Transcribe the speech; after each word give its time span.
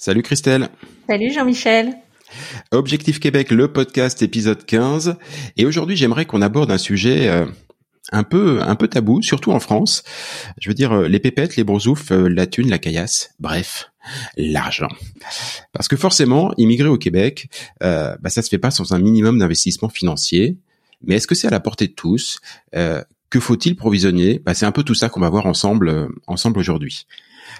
Salut 0.00 0.22
Christelle. 0.22 0.70
Salut 1.06 1.30
Jean-Michel. 1.30 1.94
Objectif 2.70 3.20
Québec, 3.20 3.50
le 3.50 3.70
podcast 3.70 4.22
épisode 4.22 4.64
15. 4.64 5.16
Et 5.58 5.66
aujourd'hui, 5.66 5.94
j'aimerais 5.94 6.24
qu'on 6.24 6.40
aborde 6.40 6.70
un 6.70 6.78
sujet 6.78 7.28
euh, 7.28 7.44
un 8.10 8.22
peu 8.22 8.62
un 8.62 8.76
peu 8.76 8.88
tabou, 8.88 9.20
surtout 9.20 9.52
en 9.52 9.60
France. 9.60 10.02
Je 10.58 10.70
veux 10.70 10.74
dire 10.74 10.92
euh, 10.92 11.06
les 11.06 11.20
pépettes, 11.20 11.56
les 11.56 11.64
bronzoufs, 11.64 12.12
euh, 12.12 12.28
la 12.28 12.46
thune, 12.46 12.70
la 12.70 12.78
caillasse, 12.78 13.34
bref, 13.40 13.90
l'argent. 14.38 14.88
Parce 15.74 15.86
que 15.86 15.96
forcément, 15.96 16.54
immigrer 16.56 16.88
au 16.88 16.96
Québec, 16.96 17.50
euh, 17.82 18.16
bah, 18.22 18.30
ça 18.30 18.40
se 18.40 18.48
fait 18.48 18.56
pas 18.56 18.70
sans 18.70 18.94
un 18.94 18.98
minimum 18.98 19.38
d'investissement 19.38 19.90
financier. 19.90 20.56
Mais 21.04 21.16
est-ce 21.16 21.26
que 21.26 21.34
c'est 21.34 21.48
à 21.48 21.50
la 21.50 21.60
portée 21.60 21.88
de 21.88 21.92
tous? 21.92 22.40
Euh, 22.74 23.04
Que 23.28 23.38
faut-il 23.38 23.76
provisionner? 23.76 24.40
Bah, 24.46 24.54
C'est 24.54 24.64
un 24.64 24.72
peu 24.72 24.82
tout 24.82 24.94
ça 24.94 25.10
qu'on 25.10 25.20
va 25.20 25.28
voir 25.28 25.44
ensemble 25.44 26.08
ensemble 26.26 26.58
aujourd'hui. 26.58 27.06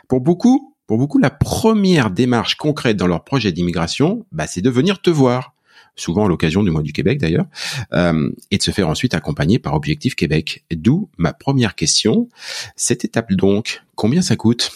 Pour 0.09 0.21
beaucoup, 0.21 0.70
pour 0.91 0.99
beaucoup, 0.99 1.21
la 1.21 1.31
première 1.31 2.11
démarche 2.11 2.57
concrète 2.57 2.97
dans 2.97 3.07
leur 3.07 3.23
projet 3.23 3.53
d'immigration, 3.53 4.27
bah, 4.33 4.49
c'est 4.49 4.61
de 4.61 4.71
venir 4.71 5.01
te 5.01 5.09
voir 5.09 5.55
souvent 5.95 6.25
à 6.25 6.29
l'occasion 6.29 6.65
du 6.65 6.73
mois 6.73 6.83
du 6.83 6.93
Québec 6.93 7.21
d'ailleurs, 7.21 7.45
euh, 7.93 8.29
et 8.51 8.59
de 8.59 8.63
se 8.65 8.73
faire 8.73 8.89
ensuite 8.89 9.15
accompagner 9.15 9.61
par 9.61 9.75
Objectif 9.75 10.17
Québec. 10.17 10.65
D'où 10.73 11.09
ma 11.17 11.33
première 11.33 11.77
question. 11.77 12.29
Cette 12.75 13.05
étape 13.05 13.33
donc, 13.33 13.84
combien 13.95 14.21
ça 14.21 14.34
coûte? 14.34 14.73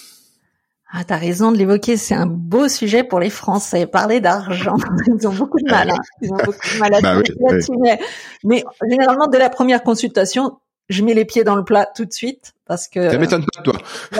Ah, 0.92 1.02
t'as 1.02 1.16
raison 1.16 1.50
de 1.50 1.58
l'évoquer, 1.58 1.96
c'est 1.96 2.14
un 2.14 2.26
beau 2.26 2.68
sujet 2.68 3.02
pour 3.02 3.18
les 3.18 3.30
Français. 3.30 3.84
Parler 3.84 4.20
d'argent, 4.20 4.76
ils 5.08 5.26
ont 5.26 5.34
beaucoup 5.34 5.58
de 5.58 5.68
mal. 5.68 5.90
Hein. 5.90 5.98
Ils 6.22 6.32
ont 6.32 6.36
beaucoup 6.36 6.68
de 6.74 6.78
mal 6.78 6.94
à 6.94 7.00
bah 7.00 7.22
mais, 7.80 7.98
mais 8.44 8.64
généralement, 8.88 9.26
dès 9.26 9.40
la 9.40 9.50
première 9.50 9.82
consultation, 9.82 10.58
je 10.88 11.02
mets 11.02 11.14
les 11.14 11.24
pieds 11.24 11.44
dans 11.44 11.56
le 11.56 11.64
plat 11.64 11.86
tout 11.94 12.04
de 12.04 12.12
suite 12.12 12.54
parce 12.66 12.88
que 12.88 13.10
ça 13.10 13.18
m'étonne 13.18 13.44
pas 13.44 13.62
toi. 13.62 13.74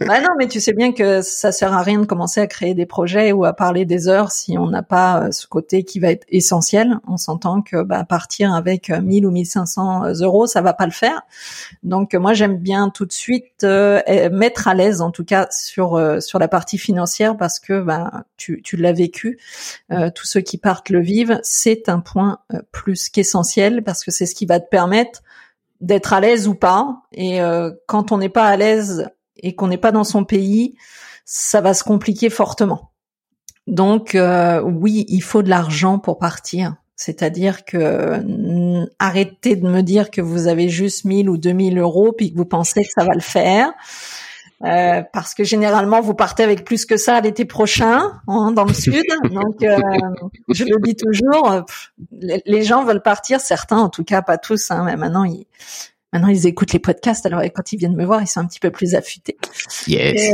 bah 0.00 0.20
non, 0.20 0.30
mais 0.38 0.48
tu 0.48 0.58
sais 0.58 0.72
bien 0.72 0.92
que 0.92 1.20
ça 1.20 1.52
sert 1.52 1.72
à 1.74 1.82
rien 1.82 1.98
de 1.98 2.06
commencer 2.06 2.40
à 2.40 2.46
créer 2.46 2.72
des 2.72 2.86
projets 2.86 3.32
ou 3.32 3.44
à 3.44 3.52
parler 3.52 3.84
des 3.84 4.08
heures 4.08 4.32
si 4.32 4.56
on 4.56 4.68
n'a 4.68 4.82
pas 4.82 5.24
euh, 5.24 5.32
ce 5.32 5.46
côté 5.46 5.84
qui 5.84 6.00
va 6.00 6.10
être 6.10 6.24
essentiel. 6.30 6.98
On 7.06 7.18
s'entend 7.18 7.60
que 7.60 7.82
bah, 7.82 8.04
partir 8.04 8.54
avec 8.54 8.88
1000 8.88 9.24
euh, 9.24 9.28
ou 9.28 9.30
1500 9.30 10.04
euh, 10.04 10.12
euros, 10.22 10.46
ça 10.46 10.62
va 10.62 10.72
pas 10.72 10.86
le 10.86 10.92
faire. 10.92 11.22
Donc 11.82 12.14
moi 12.14 12.32
j'aime 12.32 12.56
bien 12.56 12.88
tout 12.88 13.04
de 13.04 13.12
suite 13.12 13.64
mettre 13.64 14.68
à 14.68 14.74
l'aise 14.74 15.00
en 15.00 15.10
tout 15.10 15.24
cas 15.24 15.46
sur 15.50 16.00
sur 16.20 16.38
la 16.38 16.48
partie 16.48 16.78
financière 16.78 17.36
parce 17.36 17.60
que 17.60 17.80
bah, 17.80 18.24
tu, 18.36 18.62
tu 18.62 18.76
l'as 18.76 18.92
vécu. 18.92 19.38
tous 19.90 20.26
ceux 20.26 20.40
qui 20.40 20.58
partent 20.58 20.90
le 20.90 21.00
vivent, 21.00 21.38
c'est 21.42 21.88
un 21.88 22.00
point 22.00 22.38
plus 22.72 23.08
qu'essentiel 23.08 23.82
parce 23.82 24.04
que 24.04 24.10
c'est 24.10 24.26
ce 24.26 24.34
qui 24.34 24.46
va 24.46 24.60
te 24.60 24.68
permettre 24.68 25.22
d'être 25.82 26.14
à 26.14 26.20
l'aise 26.20 26.48
ou 26.48 26.54
pas. 26.54 27.02
Et 27.12 27.42
euh, 27.42 27.70
quand 27.86 28.12
on 28.12 28.18
n'est 28.18 28.30
pas 28.30 28.46
à 28.46 28.56
l'aise 28.56 29.10
et 29.36 29.54
qu'on 29.54 29.68
n'est 29.68 29.76
pas 29.76 29.92
dans 29.92 30.04
son 30.04 30.24
pays, 30.24 30.76
ça 31.26 31.60
va 31.60 31.74
se 31.74 31.84
compliquer 31.84 32.30
fortement. 32.30 32.92
Donc 33.66 34.14
euh, 34.14 34.62
oui, 34.62 35.04
il 35.08 35.22
faut 35.22 35.42
de 35.42 35.50
l'argent 35.50 35.98
pour 35.98 36.18
partir. 36.18 36.76
C'est-à-dire 36.96 37.64
que 37.64 38.22
arrêtez 38.98 39.56
de 39.56 39.68
me 39.68 39.82
dire 39.82 40.10
que 40.10 40.20
vous 40.20 40.46
avez 40.46 40.68
juste 40.68 41.04
1000 41.04 41.28
ou 41.28 41.36
2000 41.36 41.78
euros 41.78 42.12
puis 42.12 42.32
que 42.32 42.36
vous 42.36 42.44
pensez 42.44 42.82
que 42.82 42.90
ça 42.94 43.04
va 43.04 43.14
le 43.14 43.20
faire. 43.20 43.72
Euh, 44.64 45.02
parce 45.12 45.34
que 45.34 45.42
généralement 45.42 46.00
vous 46.00 46.14
partez 46.14 46.44
avec 46.44 46.64
plus 46.64 46.86
que 46.86 46.96
ça 46.96 47.20
l'été 47.20 47.44
prochain 47.44 48.20
hein, 48.28 48.52
dans 48.52 48.64
le 48.64 48.72
sud. 48.72 49.02
Donc 49.32 49.62
euh, 49.62 49.76
je 50.48 50.64
le 50.64 50.80
dis 50.82 50.94
toujours, 50.94 51.50
euh, 51.50 51.62
les, 52.46 52.62
gens 52.62 52.84
veulent 52.84 53.02
partir, 53.02 53.40
certains 53.40 53.78
en 53.78 53.88
tout 53.88 54.04
cas, 54.04 54.22
pas 54.22 54.38
tous. 54.38 54.70
Hein, 54.70 54.84
mais 54.86 54.96
maintenant 54.96 55.24
ils 55.24 55.46
maintenant 56.12 56.28
ils 56.28 56.46
écoutent 56.46 56.72
les 56.72 56.78
podcasts. 56.78 57.26
Alors 57.26 57.42
quand 57.42 57.72
ils 57.72 57.76
viennent 57.76 57.96
me 57.96 58.04
voir, 58.04 58.22
ils 58.22 58.28
sont 58.28 58.38
un 58.38 58.46
petit 58.46 58.60
peu 58.60 58.70
plus 58.70 58.94
affûtés. 58.94 59.36
Yes. 59.88 60.32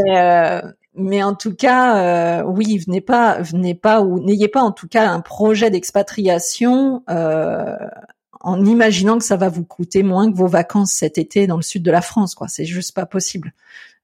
mais 0.95 1.23
en 1.23 1.35
tout 1.35 1.55
cas, 1.55 2.45
oui, 2.45 2.77
venez 2.87 3.01
pas, 3.01 3.41
venez 3.41 3.75
pas 3.75 4.03
ou 4.03 4.21
n'ayez 4.21 4.49
pas 4.49 4.61
en 4.61 4.73
tout 4.73 4.89
cas 4.89 5.09
un 5.09 5.21
projet 5.21 5.71
d'expatriation 5.71 7.03
en 8.41 8.65
imaginant 8.65 9.19
que 9.19 9.25
ça 9.25 9.37
va 9.37 9.49
vous 9.49 9.65
coûter 9.65 10.03
moins 10.03 10.31
que 10.31 10.37
vos 10.37 10.47
vacances 10.47 10.93
cet 10.93 11.19
été 11.19 11.47
dans 11.47 11.57
le 11.57 11.63
sud 11.63 11.83
de 11.83 11.91
la 11.91 12.03
France. 12.03 12.35
Quoi, 12.35 12.49
c'est 12.49 12.65
juste 12.65 12.95
pas 12.95 13.07
possible. 13.07 13.53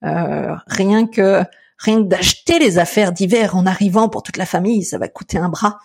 Euh, 0.05 0.55
rien 0.67 1.07
que 1.07 1.43
rien 1.79 2.03
que 2.03 2.09
d'acheter 2.09 2.59
les 2.59 2.79
affaires 2.79 3.13
d'hiver 3.13 3.57
en 3.57 3.67
arrivant 3.67 4.09
pour 4.09 4.23
toute 4.23 4.37
la 4.37 4.47
famille, 4.47 4.85
ça 4.85 4.99
va 4.99 5.09
coûter 5.09 5.39
un 5.39 5.49
bras, 5.49 5.79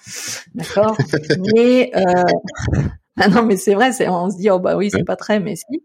d'accord? 0.53 0.95
Mais 1.55 1.91
euh, 1.95 2.81
ah 3.17 3.27
non, 3.27 3.43
mais 3.43 3.57
c'est 3.57 3.73
vrai, 3.73 3.91
c'est 3.91 4.07
on 4.07 4.29
se 4.29 4.37
dit 4.37 4.49
oh 4.49 4.59
bah 4.59 4.77
oui 4.77 4.89
c'est 4.91 5.03
pas 5.03 5.15
très, 5.15 5.39
mais 5.39 5.55
si. 5.55 5.83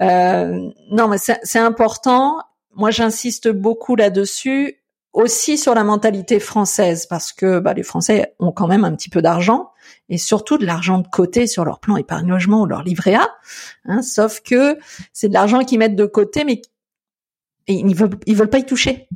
Euh, 0.00 0.70
non, 0.90 1.08
mais 1.08 1.18
c'est 1.18 1.58
important. 1.58 2.38
Moi, 2.76 2.90
j'insiste 2.90 3.48
beaucoup 3.48 3.94
là-dessus, 3.94 4.80
aussi 5.12 5.56
sur 5.58 5.74
la 5.74 5.84
mentalité 5.84 6.40
française, 6.40 7.06
parce 7.06 7.32
que 7.32 7.60
bah, 7.60 7.72
les 7.72 7.84
Français 7.84 8.34
ont 8.40 8.50
quand 8.50 8.66
même 8.66 8.84
un 8.84 8.94
petit 8.94 9.08
peu 9.08 9.22
d'argent 9.22 9.70
et 10.08 10.18
surtout 10.18 10.58
de 10.58 10.66
l'argent 10.66 10.98
de 10.98 11.06
côté 11.06 11.46
sur 11.46 11.64
leur 11.64 11.78
plan 11.78 11.96
épargne 11.96 12.28
logement 12.28 12.62
ou 12.62 12.66
leur 12.66 12.82
livret 12.82 13.14
A. 13.14 13.28
Hein, 13.84 14.02
sauf 14.02 14.40
que 14.40 14.76
c'est 15.12 15.28
de 15.28 15.34
l'argent 15.34 15.60
qu'ils 15.60 15.78
mettent 15.78 15.96
de 15.96 16.06
côté, 16.06 16.44
mais 16.44 16.60
et 17.66 17.74
ils 17.74 17.94
veulent, 17.94 18.18
ils 18.26 18.36
veulent 18.36 18.50
pas 18.50 18.58
y 18.58 18.66
toucher. 18.66 19.08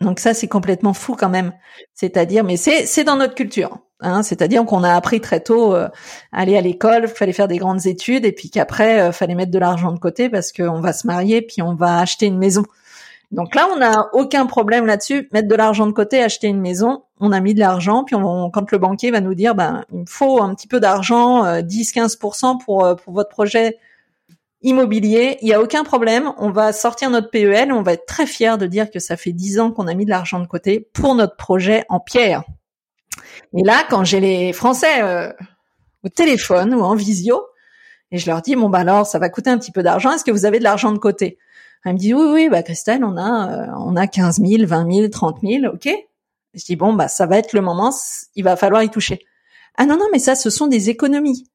Donc 0.00 0.20
ça, 0.20 0.34
c'est 0.34 0.48
complètement 0.48 0.92
fou 0.92 1.16
quand 1.18 1.28
même. 1.28 1.52
C'est-à-dire, 1.94 2.44
mais 2.44 2.56
c'est 2.56 2.86
c'est 2.86 3.04
dans 3.04 3.16
notre 3.16 3.34
culture. 3.34 3.78
Hein, 4.00 4.22
C'est-à-dire 4.22 4.64
qu'on 4.64 4.84
a 4.84 4.94
appris 4.94 5.20
très 5.20 5.40
tôt 5.40 5.74
euh, 5.74 5.88
aller 6.30 6.56
à 6.56 6.60
l'école, 6.60 7.08
fallait 7.08 7.32
faire 7.32 7.48
des 7.48 7.58
grandes 7.58 7.86
études, 7.86 8.24
et 8.24 8.32
puis 8.32 8.48
qu'après, 8.48 9.00
euh, 9.00 9.12
fallait 9.12 9.34
mettre 9.34 9.50
de 9.50 9.58
l'argent 9.58 9.90
de 9.90 9.98
côté 9.98 10.28
parce 10.28 10.52
qu'on 10.52 10.80
va 10.80 10.92
se 10.92 11.06
marier, 11.06 11.42
puis 11.42 11.62
on 11.62 11.74
va 11.74 11.98
acheter 11.98 12.26
une 12.26 12.38
maison. 12.38 12.62
Donc 13.32 13.54
là, 13.56 13.68
on 13.74 13.78
n'a 13.78 14.08
aucun 14.12 14.46
problème 14.46 14.86
là-dessus. 14.86 15.28
Mettre 15.32 15.48
de 15.48 15.54
l'argent 15.54 15.86
de 15.86 15.92
côté, 15.92 16.22
acheter 16.22 16.46
une 16.46 16.60
maison, 16.60 17.02
on 17.20 17.32
a 17.32 17.40
mis 17.40 17.54
de 17.54 17.60
l'argent, 17.60 18.04
puis 18.04 18.14
on, 18.14 18.50
quand 18.50 18.70
le 18.70 18.78
banquier 18.78 19.10
va 19.10 19.20
nous 19.20 19.34
dire, 19.34 19.56
ben, 19.56 19.84
il 19.92 20.04
faut 20.06 20.40
un 20.40 20.54
petit 20.54 20.68
peu 20.68 20.78
d'argent, 20.78 21.44
10-15% 21.44 22.54
euh, 22.54 22.64
pour, 22.64 22.96
pour 23.02 23.12
votre 23.12 23.30
projet 23.30 23.78
immobilier, 24.62 25.38
il 25.40 25.46
n'y 25.46 25.54
a 25.54 25.60
aucun 25.60 25.84
problème. 25.84 26.32
On 26.38 26.50
va 26.50 26.72
sortir 26.72 27.10
notre 27.10 27.30
PEL, 27.30 27.72
on 27.72 27.82
va 27.82 27.92
être 27.92 28.06
très 28.06 28.26
fiers 28.26 28.56
de 28.58 28.66
dire 28.66 28.90
que 28.90 28.98
ça 28.98 29.16
fait 29.16 29.32
dix 29.32 29.60
ans 29.60 29.70
qu'on 29.70 29.86
a 29.86 29.94
mis 29.94 30.04
de 30.04 30.10
l'argent 30.10 30.40
de 30.40 30.46
côté 30.46 30.88
pour 30.92 31.14
notre 31.14 31.36
projet 31.36 31.84
en 31.88 32.00
pierre. 32.00 32.44
Et 33.56 33.62
là, 33.62 33.84
quand 33.88 34.04
j'ai 34.04 34.20
les 34.20 34.52
Français 34.52 35.02
euh, 35.02 35.32
au 36.02 36.08
téléphone 36.08 36.74
ou 36.74 36.80
en 36.80 36.94
visio, 36.94 37.42
et 38.10 38.18
je 38.18 38.26
leur 38.30 38.42
dis 38.42 38.56
bon 38.56 38.68
bah 38.68 38.78
alors 38.78 39.06
ça 39.06 39.18
va 39.18 39.28
coûter 39.28 39.50
un 39.50 39.58
petit 39.58 39.72
peu 39.72 39.82
d'argent, 39.82 40.12
est-ce 40.12 40.24
que 40.24 40.30
vous 40.30 40.44
avez 40.44 40.58
de 40.58 40.64
l'argent 40.64 40.92
de 40.92 40.98
côté? 40.98 41.38
Elle 41.84 41.94
me 41.94 41.98
dit 41.98 42.14
oui 42.14 42.26
oui 42.32 42.48
bah 42.48 42.62
Christelle 42.62 43.04
on 43.04 43.16
a 43.16 43.52
euh, 43.52 43.66
on 43.78 43.96
a 43.96 44.06
15 44.06 44.40
000, 44.40 44.66
20 44.66 44.92
000, 44.92 45.08
30 45.08 45.38
000, 45.42 45.74
ok. 45.74 45.88
Je 46.54 46.64
dis 46.64 46.76
bon 46.76 46.92
bah 46.92 47.08
ça 47.08 47.26
va 47.26 47.38
être 47.38 47.52
le 47.52 47.60
moment, 47.60 47.92
il 48.34 48.44
va 48.44 48.56
falloir 48.56 48.82
y 48.82 48.90
toucher. 48.90 49.20
Ah 49.80 49.86
non, 49.86 49.96
non, 49.96 50.06
mais 50.10 50.18
ça, 50.18 50.34
ce 50.34 50.50
sont 50.50 50.66
des 50.66 50.90
économies. 50.90 51.48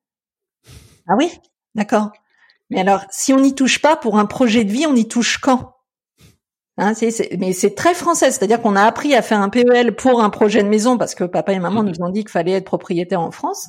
Ah 1.09 1.15
oui, 1.17 1.29
d'accord. 1.75 2.13
Mais 2.73 2.81
alors, 2.81 3.05
si 3.09 3.33
on 3.33 3.39
n'y 3.39 3.55
touche 3.55 3.81
pas 3.81 3.95
pour 3.95 4.17
un 4.17 4.25
projet 4.25 4.63
de 4.63 4.71
vie, 4.71 4.85
on 4.87 4.95
y 4.95 5.07
touche 5.07 5.37
quand? 5.37 5.75
Hein, 6.77 6.93
Mais 7.37 7.53
c'est 7.53 7.75
très 7.75 7.93
français, 7.93 8.31
c'est-à-dire 8.31 8.61
qu'on 8.61 8.75
a 8.75 8.83
appris 8.83 9.13
à 9.13 9.21
faire 9.21 9.39
un 9.39 9.49
PEL 9.49 9.95
pour 9.95 10.23
un 10.23 10.29
projet 10.31 10.63
de 10.63 10.67
maison 10.67 10.97
parce 10.97 11.13
que 11.13 11.23
papa 11.23 11.53
et 11.53 11.59
maman 11.59 11.83
nous 11.83 12.01
ont 12.01 12.09
dit 12.09 12.21
qu'il 12.21 12.31
fallait 12.31 12.53
être 12.53 12.65
propriétaire 12.65 13.21
en 13.21 13.31
France. 13.31 13.67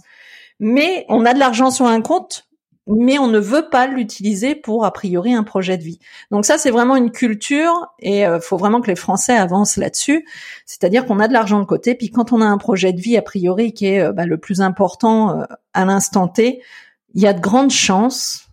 Mais 0.59 1.05
on 1.09 1.27
a 1.27 1.35
de 1.35 1.39
l'argent 1.39 1.71
sur 1.71 1.87
un 1.87 2.01
compte 2.01 2.49
mais 2.87 3.19
on 3.19 3.29
ne 3.29 3.39
veut 3.39 3.69
pas 3.71 3.87
l'utiliser 3.87 4.55
pour 4.55 4.85
a 4.85 4.93
priori 4.93 5.33
un 5.35 5.43
projet 5.43 5.79
de 5.79 5.83
vie. 5.83 5.99
Donc 6.31 6.45
ça 6.45 6.59
c'est 6.59 6.71
vraiment 6.71 6.97
une 6.97 7.11
culture 7.11 7.73
et 7.99 8.21
il 8.21 8.25
euh, 8.25 8.41
faut 8.41 8.57
vraiment 8.57 8.81
que 8.81 8.89
les 8.89 8.97
Français 8.97 9.37
avancent 9.37 9.77
là-dessus. 9.77 10.27
C'est-à-dire 10.67 11.07
qu'on 11.07 11.19
a 11.19 11.29
de 11.29 11.33
l'argent 11.33 11.61
de 11.61 11.65
côté, 11.65 11.95
puis 11.95 12.11
quand 12.11 12.33
on 12.33 12.41
a 12.41 12.47
un 12.47 12.59
projet 12.59 12.93
de 12.93 13.01
vie 13.01 13.17
a 13.17 13.23
priori 13.23 13.73
qui 13.73 13.87
est 13.87 14.01
euh, 14.01 14.13
bah, 14.13 14.27
le 14.27 14.39
plus 14.39 14.61
important 14.61 15.41
euh, 15.41 15.45
à 15.73 15.85
l'instant 15.85 16.29
T, 16.29 16.63
il 17.15 17.23
y 17.23 17.27
a 17.27 17.33
de 17.33 17.41
grandes 17.41 17.71
chances, 17.71 18.44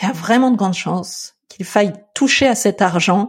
il 0.00 0.06
y 0.06 0.10
a 0.10 0.12
vraiment 0.12 0.50
de 0.50 0.56
grandes 0.56 0.74
chances 0.74 1.34
qu'il 1.48 1.66
faille 1.66 1.92
toucher 2.14 2.46
à 2.46 2.54
cet 2.54 2.82
argent. 2.82 3.28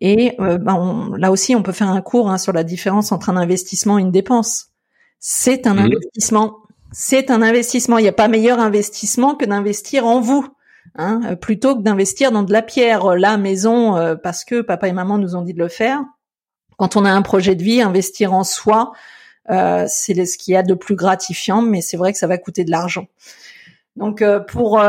Et 0.00 0.36
bah, 0.38 0.78
là 1.16 1.30
aussi, 1.30 1.54
on 1.54 1.62
peut 1.62 1.72
faire 1.72 1.88
un 1.88 2.02
cours 2.02 2.30
hein, 2.30 2.38
sur 2.38 2.52
la 2.52 2.64
différence 2.64 3.10
entre 3.12 3.30
un 3.30 3.36
investissement 3.36 3.98
et 3.98 4.02
une 4.02 4.10
dépense. 4.10 4.70
C'est 5.18 5.66
un 5.66 5.74
mmh. 5.74 5.78
investissement 5.78 6.64
c'est 6.94 7.30
un 7.30 7.42
investissement. 7.42 7.98
Il 7.98 8.02
n'y 8.02 8.08
a 8.08 8.12
pas 8.12 8.28
meilleur 8.28 8.60
investissement 8.60 9.34
que 9.34 9.44
d'investir 9.44 10.06
en 10.06 10.20
vous, 10.20 10.46
hein, 10.94 11.20
euh, 11.26 11.36
plutôt 11.36 11.76
que 11.76 11.82
d'investir 11.82 12.30
dans 12.30 12.44
de 12.44 12.52
la 12.52 12.62
pierre, 12.62 13.04
euh, 13.04 13.16
la 13.16 13.36
maison, 13.36 13.96
euh, 13.96 14.14
parce 14.14 14.44
que 14.44 14.60
papa 14.60 14.88
et 14.88 14.92
maman 14.92 15.18
nous 15.18 15.34
ont 15.34 15.42
dit 15.42 15.52
de 15.52 15.58
le 15.58 15.68
faire. 15.68 16.00
Quand 16.76 16.96
on 16.96 17.04
a 17.04 17.10
un 17.10 17.22
projet 17.22 17.56
de 17.56 17.64
vie, 17.64 17.82
investir 17.82 18.32
en 18.32 18.44
soi, 18.44 18.92
c'est 19.48 20.24
ce 20.24 20.38
qu'il 20.38 20.54
y 20.54 20.56
a 20.56 20.62
de 20.62 20.74
plus 20.74 20.96
gratifiant, 20.96 21.62
mais 21.62 21.82
c'est 21.82 21.96
vrai 21.96 22.12
que 22.12 22.18
ça 22.18 22.26
va 22.26 22.38
coûter 22.38 22.64
de 22.64 22.70
l'argent. 22.70 23.06
Donc 23.96 24.24
pour 24.48 24.80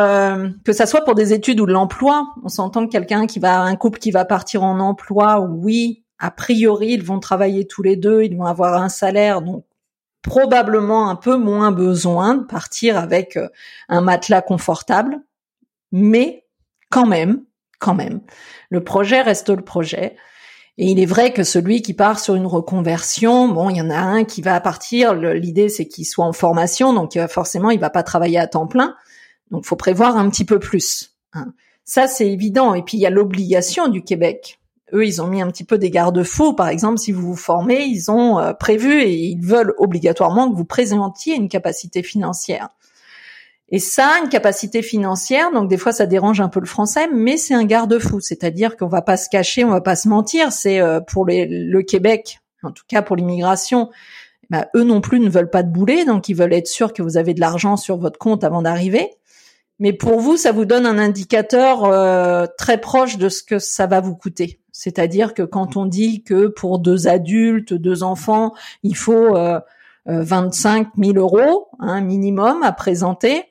que 0.64 0.74
ça 0.74 0.86
soit 0.88 1.02
pour 1.02 1.14
des 1.14 1.32
études 1.32 1.60
ou 1.60 1.66
de 1.66 1.72
l'emploi, 1.72 2.34
on 2.44 2.50
s'entend 2.50 2.88
que 2.88 2.92
quelqu'un 2.92 3.28
qui 3.28 3.40
va 3.40 3.62
un 3.62 3.76
couple 3.76 4.00
qui 4.00 4.10
va 4.10 4.26
partir 4.26 4.64
en 4.64 4.80
emploi, 4.80 5.40
oui, 5.42 6.04
a 6.20 6.32
priori 6.32 6.94
ils 6.94 7.04
vont 7.04 7.20
travailler 7.20 7.68
tous 7.68 7.84
les 7.84 7.96
deux, 7.96 8.24
ils 8.24 8.36
vont 8.36 8.46
avoir 8.46 8.82
un 8.82 8.90
salaire, 8.90 9.42
donc 9.42 9.64
probablement 10.26 11.10
un 11.10 11.16
peu 11.16 11.38
moins 11.38 11.72
besoin 11.72 12.36
de 12.36 12.44
partir 12.44 12.98
avec 12.98 13.38
euh, 13.38 13.48
un 13.90 14.02
matelas 14.02 14.42
confortable, 14.42 15.22
mais 15.92 16.48
quand 16.90 17.06
même, 17.06 17.44
quand 17.80 17.94
même, 17.94 18.22
le 18.72 18.84
projet 18.84 19.22
reste 19.22 19.50
le 19.50 19.62
projet. 19.62 20.16
Et 20.78 20.92
il 20.92 21.00
est 21.00 21.06
vrai 21.06 21.32
que 21.32 21.44
celui 21.44 21.82
qui 21.82 21.94
part 21.94 22.20
sur 22.20 22.36
une 22.36 22.46
reconversion, 22.46 23.48
bon, 23.48 23.70
il 23.70 23.78
y 23.78 23.82
en 23.82 23.90
a 23.90 23.98
un 23.98 24.26
qui 24.26 24.42
va 24.42 24.60
partir. 24.60 25.14
L'idée, 25.14 25.70
c'est 25.70 25.88
qu'il 25.88 26.06
soit 26.06 26.26
en 26.26 26.34
formation, 26.34 26.94
donc 26.94 27.16
euh, 27.16 27.28
forcément, 27.28 27.70
il 27.70 27.80
va 27.80 27.90
pas 27.90 28.04
travailler 28.04 28.40
à 28.40 28.48
temps 28.48 28.68
plein. 28.68 28.96
Donc, 29.52 29.66
faut 29.66 29.78
prévoir 29.78 30.18
un 30.18 30.30
petit 30.30 30.46
peu 30.46 30.60
plus. 30.60 31.16
Hein. 31.34 31.54
Ça, 31.86 32.08
c'est 32.08 32.30
évident. 32.30 32.74
Et 32.74 32.84
puis, 32.84 32.98
il 32.98 33.02
y 33.02 33.06
a 33.06 33.12
l'obligation 33.12 33.88
du 33.88 34.04
Québec 34.04 34.60
eux, 34.94 35.06
ils 35.06 35.22
ont 35.22 35.28
mis 35.28 35.42
un 35.42 35.50
petit 35.50 35.64
peu 35.64 35.78
des 35.78 35.90
garde-fous. 35.90 36.54
Par 36.54 36.68
exemple, 36.68 37.00
si 37.00 37.12
vous 37.12 37.28
vous 37.28 37.36
formez, 37.36 37.84
ils 37.86 38.12
ont 38.12 38.40
euh, 38.40 38.54
prévu 38.54 39.02
et 39.02 39.14
ils 39.14 39.42
veulent 39.42 39.74
obligatoirement 39.78 40.50
que 40.50 40.56
vous 40.56 40.66
présentiez 40.66 41.36
une 41.36 41.50
capacité 41.50 42.04
financière. 42.04 42.70
Et 43.70 43.80
ça, 43.80 44.20
une 44.22 44.30
capacité 44.30 44.82
financière, 44.84 45.52
donc 45.52 45.70
des 45.70 45.78
fois 45.78 45.92
ça 45.92 46.06
dérange 46.06 46.40
un 46.40 46.50
peu 46.50 46.60
le 46.60 46.68
français, 46.68 47.08
mais 47.12 47.38
c'est 47.38 47.56
un 47.56 47.66
garde-fou, 47.66 48.20
c'est-à-dire 48.20 48.78
qu'on 48.78 48.88
va 48.88 49.02
pas 49.02 49.18
se 49.18 49.28
cacher, 49.28 49.64
on 49.64 49.72
va 49.72 49.82
pas 49.82 49.96
se 49.96 50.08
mentir. 50.08 50.52
C'est 50.52 50.80
euh, 50.80 51.00
pour 51.00 51.26
le 51.26 51.82
Québec, 51.82 52.40
en 52.62 52.72
tout 52.72 52.84
cas 52.88 53.02
pour 53.02 53.16
l'immigration, 53.16 53.90
bah, 54.50 54.68
eux 54.76 54.84
non 54.84 55.02
plus 55.02 55.20
ne 55.20 55.30
veulent 55.30 55.50
pas 55.50 55.64
de 55.64 55.72
boulet, 55.72 56.06
donc 56.06 56.30
ils 56.30 56.36
veulent 56.36 56.54
être 56.54 56.68
sûrs 56.68 56.94
que 56.94 57.02
vous 57.02 57.18
avez 57.18 57.34
de 57.34 57.40
l'argent 57.40 57.78
sur 57.78 57.98
votre 57.98 58.20
compte 58.20 58.44
avant 58.44 58.62
d'arriver. 58.62 59.10
Mais 59.80 59.92
pour 59.92 60.20
vous, 60.20 60.38
ça 60.38 60.52
vous 60.52 60.66
donne 60.66 60.86
un 60.86 60.98
indicateur 60.98 61.84
euh, 61.84 62.46
très 62.58 62.80
proche 62.80 63.18
de 63.18 63.30
ce 63.30 63.44
que 63.44 63.60
ça 63.60 63.88
va 63.88 64.00
vous 64.00 64.16
coûter. 64.16 64.60
C'est-à-dire 64.72 65.34
que 65.34 65.44
quand 65.44 65.76
on 65.76 65.86
dit 65.86 66.24
que 66.24 66.48
pour 66.48 66.80
deux 66.80 67.08
adultes, 67.08 67.74
deux 67.74 68.04
enfants, 68.04 68.54
il 68.84 68.96
faut 68.96 69.36
euh, 69.36 69.60
25 70.06 70.88
euh, 70.88 71.14
000 71.14 71.18
euros, 71.18 71.68
hein, 71.80 72.02
minimum 72.02 72.64
à 72.64 72.72
présenter, 72.72 73.44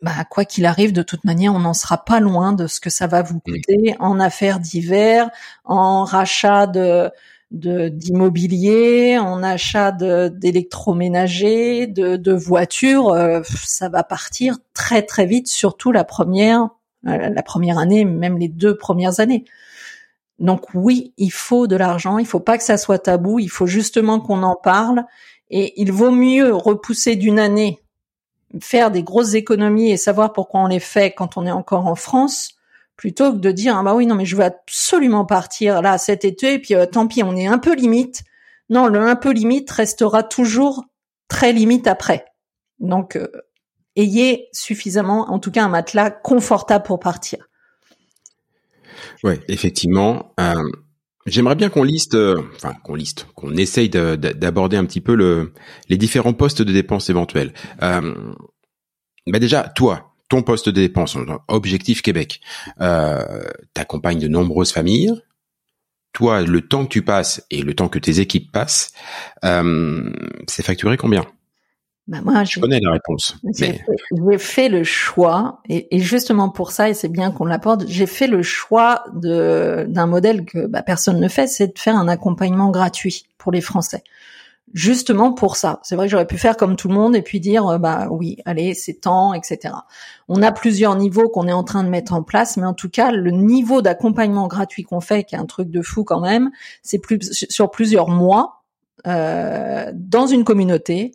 bah, 0.00 0.24
quoi 0.30 0.44
qu'il 0.44 0.66
arrive, 0.66 0.92
de 0.92 1.02
toute 1.02 1.24
manière, 1.24 1.54
on 1.54 1.58
n'en 1.58 1.74
sera 1.74 2.04
pas 2.04 2.20
loin 2.20 2.52
de 2.52 2.66
ce 2.66 2.80
que 2.80 2.90
ça 2.90 3.06
va 3.06 3.22
vous 3.22 3.40
coûter 3.40 3.96
en 3.98 4.20
affaires 4.20 4.60
divers, 4.60 5.30
en 5.64 6.04
rachat 6.04 6.66
de 6.66 7.10
d'immobilier, 7.50 9.16
en 9.18 9.42
achat 9.42 9.90
d'électroménager, 9.90 11.86
de, 11.86 12.16
de, 12.16 12.32
voitures, 12.32 13.08
euh, 13.08 13.40
ça 13.64 13.88
va 13.88 14.02
partir 14.02 14.58
très 14.74 15.00
très 15.00 15.24
vite, 15.24 15.48
surtout 15.48 15.90
la 15.90 16.04
première 16.04 16.68
euh, 17.06 17.30
la 17.30 17.42
première 17.42 17.78
année, 17.78 18.04
même 18.04 18.38
les 18.38 18.48
deux 18.48 18.76
premières 18.76 19.20
années. 19.20 19.44
Donc 20.38 20.66
oui, 20.74 21.14
il 21.16 21.32
faut 21.32 21.66
de 21.66 21.76
l'argent, 21.76 22.18
il 22.18 22.26
faut 22.26 22.40
pas 22.40 22.58
que 22.58 22.64
ça 22.64 22.76
soit 22.76 22.98
tabou, 22.98 23.38
il 23.38 23.50
faut 23.50 23.66
justement 23.66 24.20
qu'on 24.20 24.42
en 24.42 24.56
parle. 24.56 25.04
Et 25.50 25.80
il 25.80 25.92
vaut 25.92 26.10
mieux 26.10 26.54
repousser 26.54 27.16
d'une 27.16 27.38
année, 27.38 27.80
faire 28.60 28.90
des 28.90 29.02
grosses 29.02 29.34
économies 29.34 29.90
et 29.90 29.96
savoir 29.96 30.32
pourquoi 30.32 30.60
on 30.60 30.66
les 30.66 30.80
fait 30.80 31.12
quand 31.12 31.36
on 31.36 31.46
est 31.46 31.50
encore 31.50 31.86
en 31.86 31.94
France 31.94 32.54
plutôt 32.96 33.32
que 33.32 33.38
de 33.38 33.52
dire 33.52 33.76
ah 33.76 33.82
bah 33.82 33.94
oui 33.94 34.06
non 34.06 34.14
mais 34.14 34.24
je 34.24 34.36
veux 34.36 34.44
absolument 34.44 35.24
partir 35.24 35.82
là 35.82 35.98
cet 35.98 36.24
été 36.24 36.54
et 36.54 36.58
puis 36.58 36.74
euh, 36.74 36.86
tant 36.86 37.06
pis 37.06 37.22
on 37.22 37.36
est 37.36 37.46
un 37.46 37.58
peu 37.58 37.74
limite. 37.74 38.22
Non, 38.70 38.86
le 38.86 39.00
un 39.00 39.16
peu 39.16 39.32
limite 39.32 39.70
restera 39.70 40.22
toujours 40.22 40.84
très 41.28 41.52
limite 41.52 41.86
après. 41.86 42.26
Donc 42.80 43.16
euh, 43.16 43.28
ayez 43.96 44.48
suffisamment 44.52 45.30
en 45.30 45.38
tout 45.38 45.50
cas 45.50 45.64
un 45.64 45.68
matelas 45.68 46.10
confortable 46.10 46.84
pour 46.84 47.00
partir. 47.00 47.48
Ouais, 49.24 49.40
effectivement. 49.48 50.34
Euh, 50.40 50.62
j'aimerais 51.28 51.54
bien 51.54 51.68
qu'on 51.68 51.82
liste, 51.82 52.16
enfin 52.56 52.74
qu'on 52.82 52.94
liste, 52.94 53.26
qu'on 53.34 53.56
essaye 53.56 53.88
d'aborder 53.88 54.76
un 54.76 54.84
petit 54.84 55.00
peu 55.00 55.14
le, 55.14 55.52
les 55.88 55.96
différents 55.96 56.32
postes 56.32 56.62
de 56.62 56.72
dépenses 56.72 57.10
éventuels. 57.10 57.52
bah 59.28 59.38
déjà, 59.38 59.64
toi, 59.68 60.14
ton 60.28 60.42
poste 60.42 60.68
de 60.68 60.80
dépense, 60.80 61.16
Objectif 61.48 62.02
Québec, 62.02 62.40
euh, 62.80 63.42
t'accompagne 63.74 64.18
de 64.18 64.28
nombreuses 64.28 64.72
familles. 64.72 65.12
Toi, 66.12 66.42
le 66.42 66.62
temps 66.62 66.84
que 66.84 66.90
tu 66.90 67.02
passes 67.02 67.44
et 67.50 67.62
le 67.62 67.74
temps 67.74 67.88
que 67.88 67.98
tes 67.98 68.20
équipes 68.20 68.50
passent, 68.50 68.92
euh, 69.44 70.10
c'est 70.46 70.64
facturé 70.64 70.96
combien? 70.96 71.26
Bah 72.08 72.18
moi, 72.24 72.42
je 72.44 72.58
connais 72.58 72.80
la 72.80 72.92
réponse. 72.92 73.36
J'ai 73.54 73.84
fait, 74.38 74.70
le 74.70 74.82
choix, 74.82 75.60
et, 75.68 75.94
et 75.94 76.00
justement 76.00 76.48
pour 76.48 76.72
ça, 76.72 76.88
et 76.88 76.94
c'est 76.94 77.10
bien 77.10 77.30
qu'on 77.30 77.44
l'apporte, 77.44 77.84
j'ai 77.86 78.06
fait 78.06 78.26
le 78.26 78.42
choix 78.42 79.04
d'un 79.12 80.06
modèle 80.06 80.46
que 80.46 80.66
bah, 80.66 80.82
personne 80.82 81.20
ne 81.20 81.28
fait, 81.28 81.46
c'est 81.46 81.68
de 81.68 81.78
faire 81.78 81.96
un 81.96 82.08
accompagnement 82.08 82.70
gratuit 82.70 83.26
pour 83.36 83.52
les 83.52 83.60
Français 83.60 84.02
justement 84.74 85.32
pour 85.32 85.56
ça. 85.56 85.80
C'est 85.82 85.96
vrai 85.96 86.06
que 86.06 86.10
j'aurais 86.10 86.26
pu 86.26 86.38
faire 86.38 86.56
comme 86.56 86.76
tout 86.76 86.88
le 86.88 86.94
monde 86.94 87.16
et 87.16 87.22
puis 87.22 87.40
dire 87.40 87.66
euh, 87.66 87.78
bah 87.78 88.08
oui, 88.10 88.36
allez, 88.44 88.74
c'est 88.74 88.94
temps, 88.94 89.32
etc. 89.32 89.74
On 90.28 90.42
a 90.42 90.52
plusieurs 90.52 90.96
niveaux 90.96 91.28
qu'on 91.28 91.48
est 91.48 91.52
en 91.52 91.64
train 91.64 91.84
de 91.84 91.88
mettre 91.88 92.12
en 92.12 92.22
place, 92.22 92.56
mais 92.56 92.66
en 92.66 92.74
tout 92.74 92.90
cas, 92.90 93.10
le 93.10 93.30
niveau 93.30 93.82
d'accompagnement 93.82 94.46
gratuit 94.46 94.82
qu'on 94.82 95.00
fait, 95.00 95.24
qui 95.24 95.34
est 95.34 95.38
un 95.38 95.46
truc 95.46 95.70
de 95.70 95.82
fou 95.82 96.04
quand 96.04 96.20
même, 96.20 96.50
c'est 96.82 96.98
plus 96.98 97.18
sur 97.48 97.70
plusieurs 97.70 98.08
mois 98.08 98.62
euh, 99.06 99.90
dans 99.94 100.26
une 100.26 100.44
communauté 100.44 101.12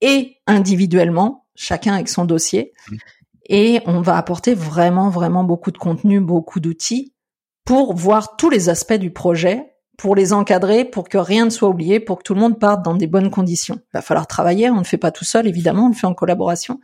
et 0.00 0.36
individuellement, 0.46 1.46
chacun 1.54 1.94
avec 1.94 2.08
son 2.08 2.24
dossier. 2.24 2.72
Mmh. 2.90 2.96
Et 3.50 3.80
on 3.86 4.00
va 4.00 4.16
apporter 4.16 4.54
vraiment, 4.54 5.08
vraiment 5.10 5.44
beaucoup 5.44 5.70
de 5.70 5.78
contenu, 5.78 6.20
beaucoup 6.20 6.60
d'outils 6.60 7.14
pour 7.64 7.94
voir 7.94 8.36
tous 8.36 8.50
les 8.50 8.68
aspects 8.68 8.94
du 8.94 9.10
projet 9.10 9.72
pour 9.98 10.14
les 10.14 10.32
encadrer, 10.32 10.84
pour 10.84 11.08
que 11.08 11.18
rien 11.18 11.44
ne 11.44 11.50
soit 11.50 11.68
oublié, 11.68 12.00
pour 12.00 12.18
que 12.18 12.22
tout 12.22 12.32
le 12.32 12.40
monde 12.40 12.58
parte 12.58 12.82
dans 12.82 12.94
des 12.94 13.08
bonnes 13.08 13.30
conditions. 13.30 13.74
Il 13.78 13.94
va 13.94 14.00
falloir 14.00 14.28
travailler, 14.28 14.70
on 14.70 14.76
ne 14.76 14.84
fait 14.84 14.96
pas 14.96 15.10
tout 15.10 15.24
seul, 15.24 15.46
évidemment, 15.46 15.86
on 15.86 15.88
le 15.88 15.94
fait 15.94 16.06
en 16.06 16.14
collaboration, 16.14 16.80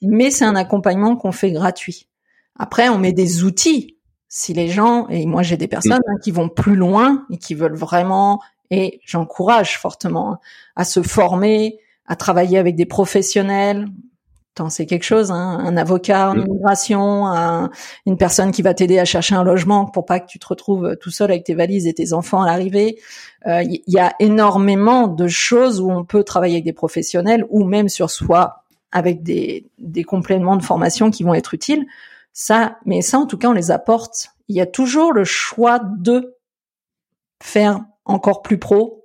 mais 0.00 0.30
c'est 0.30 0.44
un 0.44 0.54
accompagnement 0.54 1.16
qu'on 1.16 1.32
fait 1.32 1.50
gratuit. 1.50 2.08
Après, 2.56 2.88
on 2.88 2.96
met 2.96 3.12
des 3.12 3.42
outils. 3.42 3.98
Si 4.28 4.54
les 4.54 4.68
gens, 4.68 5.08
et 5.08 5.26
moi 5.26 5.42
j'ai 5.42 5.56
des 5.56 5.68
personnes 5.68 6.00
hein, 6.08 6.16
qui 6.22 6.30
vont 6.30 6.48
plus 6.48 6.76
loin 6.76 7.24
et 7.30 7.38
qui 7.38 7.54
veulent 7.54 7.76
vraiment, 7.76 8.40
et 8.70 9.00
j'encourage 9.04 9.78
fortement, 9.78 10.32
hein, 10.32 10.38
à 10.74 10.84
se 10.84 11.02
former, 11.02 11.78
à 12.06 12.16
travailler 12.16 12.58
avec 12.58 12.76
des 12.76 12.86
professionnels, 12.86 13.88
c'est 14.68 14.86
quelque 14.86 15.04
chose, 15.04 15.30
hein, 15.30 15.58
un 15.60 15.76
avocat 15.76 16.30
en 16.30 16.34
mm. 16.36 16.46
immigration, 16.46 17.26
une 18.06 18.16
personne 18.16 18.52
qui 18.52 18.62
va 18.62 18.74
t'aider 18.74 18.98
à 18.98 19.04
chercher 19.04 19.34
un 19.34 19.44
logement 19.44 19.86
pour 19.86 20.06
pas 20.06 20.20
que 20.20 20.26
tu 20.26 20.38
te 20.38 20.46
retrouves 20.46 20.96
tout 21.00 21.10
seul 21.10 21.30
avec 21.30 21.44
tes 21.44 21.54
valises 21.54 21.86
et 21.86 21.94
tes 21.94 22.12
enfants 22.12 22.42
à 22.42 22.46
l'arrivée. 22.46 22.98
Il 23.46 23.50
euh, 23.50 23.62
y, 23.86 23.98
a 23.98 24.14
énormément 24.20 25.08
de 25.08 25.28
choses 25.28 25.80
où 25.80 25.90
on 25.90 26.04
peut 26.04 26.24
travailler 26.24 26.54
avec 26.54 26.64
des 26.64 26.72
professionnels 26.72 27.44
ou 27.50 27.64
même 27.64 27.88
sur 27.88 28.10
soi 28.10 28.64
avec 28.92 29.22
des, 29.22 29.66
des 29.78 30.04
compléments 30.04 30.56
de 30.56 30.62
formation 30.62 31.10
qui 31.10 31.24
vont 31.24 31.34
être 31.34 31.52
utiles. 31.52 31.84
Ça, 32.32 32.78
mais 32.84 33.02
ça, 33.02 33.18
en 33.18 33.26
tout 33.26 33.38
cas, 33.38 33.48
on 33.48 33.52
les 33.52 33.70
apporte. 33.70 34.28
Il 34.48 34.56
y 34.56 34.60
a 34.60 34.66
toujours 34.66 35.12
le 35.12 35.24
choix 35.24 35.80
de 35.98 36.36
faire 37.42 37.80
encore 38.04 38.42
plus 38.42 38.58
pro, 38.58 39.03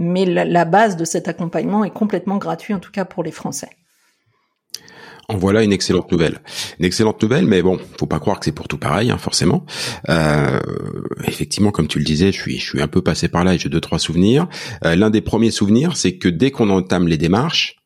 mais 0.00 0.24
la, 0.24 0.64
base 0.64 0.96
de 0.96 1.04
cet 1.04 1.28
accompagnement 1.28 1.84
est 1.84 1.92
complètement 1.92 2.38
gratuit, 2.38 2.72
en 2.72 2.80
tout 2.80 2.90
cas 2.90 3.04
pour 3.04 3.22
les 3.22 3.30
Français. 3.30 3.68
En 5.28 5.36
voilà 5.36 5.62
une 5.62 5.72
excellente 5.72 6.10
nouvelle. 6.10 6.40
Une 6.80 6.86
excellente 6.86 7.22
nouvelle, 7.22 7.46
mais 7.46 7.62
bon, 7.62 7.78
faut 7.98 8.06
pas 8.06 8.18
croire 8.18 8.40
que 8.40 8.46
c'est 8.46 8.52
pour 8.52 8.66
tout 8.66 8.78
pareil, 8.78 9.10
hein, 9.10 9.18
forcément. 9.18 9.64
Euh, 10.08 10.58
effectivement, 11.24 11.70
comme 11.70 11.86
tu 11.86 11.98
le 11.98 12.04
disais, 12.04 12.32
je 12.32 12.40
suis, 12.40 12.58
je 12.58 12.64
suis 12.64 12.82
un 12.82 12.88
peu 12.88 13.02
passé 13.02 13.28
par 13.28 13.44
là 13.44 13.54
et 13.54 13.58
j'ai 13.58 13.68
deux 13.68 13.80
trois 13.80 13.98
souvenirs. 13.98 14.48
Euh, 14.84 14.96
l'un 14.96 15.10
des 15.10 15.20
premiers 15.20 15.52
souvenirs, 15.52 15.96
c'est 15.96 16.16
que 16.16 16.28
dès 16.28 16.50
qu'on 16.50 16.70
entame 16.70 17.06
les 17.06 17.18
démarches, 17.18 17.76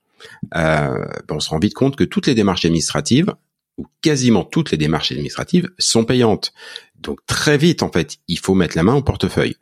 euh, 0.54 1.04
on 1.28 1.40
se 1.40 1.50
rend 1.50 1.58
vite 1.58 1.74
compte 1.74 1.96
que 1.96 2.04
toutes 2.04 2.28
les 2.28 2.34
démarches 2.34 2.64
administratives, 2.64 3.34
ou 3.76 3.86
quasiment 4.02 4.44
toutes 4.44 4.70
les 4.70 4.78
démarches 4.78 5.10
administratives, 5.10 5.68
sont 5.78 6.04
payantes. 6.04 6.52
Donc 6.98 7.18
très 7.26 7.58
vite, 7.58 7.82
en 7.82 7.90
fait, 7.90 8.18
il 8.28 8.38
faut 8.38 8.54
mettre 8.54 8.76
la 8.76 8.84
main 8.84 8.94
au 8.94 9.02
portefeuille. 9.02 9.56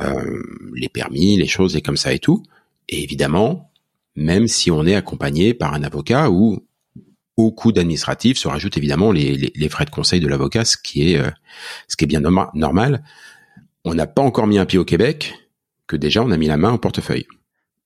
Euh, 0.00 0.42
les 0.74 0.88
permis, 0.88 1.36
les 1.36 1.46
choses 1.46 1.76
et 1.76 1.82
comme 1.82 1.96
ça 1.96 2.12
et 2.12 2.18
tout. 2.18 2.42
Et 2.88 3.02
évidemment, 3.02 3.70
même 4.16 4.48
si 4.48 4.70
on 4.70 4.86
est 4.86 4.94
accompagné 4.94 5.54
par 5.54 5.74
un 5.74 5.82
avocat 5.82 6.30
ou 6.30 6.64
au 7.36 7.52
coût 7.52 7.72
administratif 7.76 8.38
se 8.38 8.48
rajoutent 8.48 8.76
évidemment 8.76 9.12
les, 9.12 9.68
frais 9.68 9.84
de 9.84 9.90
conseil 9.90 10.20
de 10.20 10.28
l'avocat, 10.28 10.64
ce 10.64 10.76
qui 10.76 11.12
est 11.12 11.18
euh, 11.18 11.30
bien 12.06 12.20
normal. 12.20 13.02
On 13.84 13.94
n'a 13.94 14.06
pas 14.06 14.22
encore 14.22 14.46
mis 14.46 14.58
un 14.58 14.66
pied 14.66 14.78
au 14.78 14.84
Québec 14.84 15.34
que 15.86 15.96
déjà 15.96 16.22
on 16.22 16.30
a 16.30 16.36
mis 16.36 16.46
la 16.46 16.56
main 16.56 16.72
au 16.72 16.78
portefeuille. 16.78 17.26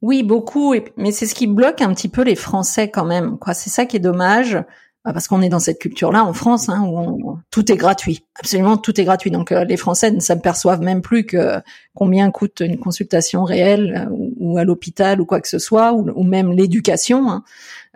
Oui, 0.02 0.22
beaucoup, 0.22 0.74
mais 0.96 1.12
c'est 1.12 1.26
ce 1.26 1.34
qui 1.34 1.46
bloque 1.46 1.80
un 1.80 1.94
petit 1.94 2.08
peu 2.08 2.22
les 2.22 2.34
Français 2.34 2.90
quand 2.90 3.06
même. 3.06 3.38
C'est 3.54 3.70
ça 3.70 3.86
qui 3.86 3.96
est 3.96 4.00
dommage. 4.00 4.58
Bah, 5.04 5.12
parce 5.12 5.28
qu'on 5.28 5.42
est 5.42 5.50
dans 5.50 5.58
cette 5.58 5.80
culture-là 5.80 6.24
en 6.24 6.32
France, 6.32 6.70
hein, 6.70 6.82
où 6.88 7.38
tout 7.50 7.70
est 7.70 7.76
gratuit, 7.76 8.24
absolument 8.40 8.78
tout 8.78 8.98
est 8.98 9.04
gratuit. 9.04 9.30
Donc 9.30 9.52
euh, 9.52 9.64
les 9.64 9.76
Français 9.76 10.10
ne 10.10 10.18
s'aperçoivent 10.18 10.80
même 10.80 11.02
plus 11.02 11.26
que 11.26 11.60
combien 11.94 12.30
coûte 12.30 12.60
une 12.60 12.78
consultation 12.78 13.44
réelle 13.44 14.08
euh, 14.10 14.30
ou, 14.38 14.56
à 14.56 14.64
l'hôpital 14.64 15.20
ou 15.20 15.26
quoi 15.26 15.42
que 15.42 15.48
ce 15.48 15.58
soit, 15.58 15.92
ou, 15.92 16.22
même 16.22 16.52
l'éducation. 16.52 17.30
Hein. 17.30 17.44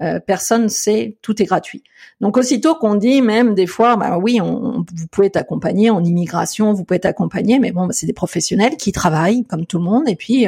Euh, 0.03 0.21
personne 0.21 0.69
sait, 0.69 1.17
tout 1.23 1.41
est 1.41 1.47
gratuit. 1.47 1.83
Donc 2.21 2.37
aussitôt 2.37 2.75
qu'on 2.75 2.95
dit 2.95 3.23
même 3.23 3.55
des 3.55 3.67
fois, 3.67 3.97
bah 3.97 4.19
oui, 4.19 4.39
on, 4.43 4.85
vous 4.95 5.07
pouvez 5.11 5.29
être 5.29 5.39
accompagné 5.39 5.89
en 5.89 6.05
immigration, 6.05 6.75
vous 6.75 6.85
pouvez 6.85 6.97
être 6.97 7.07
accompagné, 7.07 7.59
mais 7.59 7.73
bon, 7.73 7.87
bah, 7.87 7.95
c'est 7.95 8.07
des 8.07 8.13
professionnels 8.13 8.77
qui 8.77 8.93
travaillent 8.93 9.47
comme 9.47 9.65
tout 9.65 9.79
le 9.79 9.85
monde, 9.85 10.07
et 10.11 10.17
puis, 10.17 10.47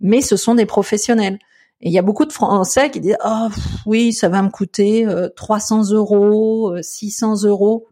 mais 0.00 0.22
ce 0.22 0.36
sont 0.36 0.54
des 0.54 0.66
professionnels. 0.66 1.38
Et 1.82 1.88
il 1.88 1.92
y 1.92 1.98
a 1.98 2.02
beaucoup 2.02 2.24
de 2.24 2.32
Français 2.32 2.90
qui 2.90 3.00
disent 3.00 3.18
oh 3.24 3.48
oui 3.86 4.12
ça 4.12 4.28
va 4.28 4.40
me 4.42 4.50
coûter 4.50 5.06
300 5.36 5.90
euh, 5.90 5.96
euros, 5.96 6.74
600 6.80 7.44
euh, 7.44 7.48
euros. 7.48 7.88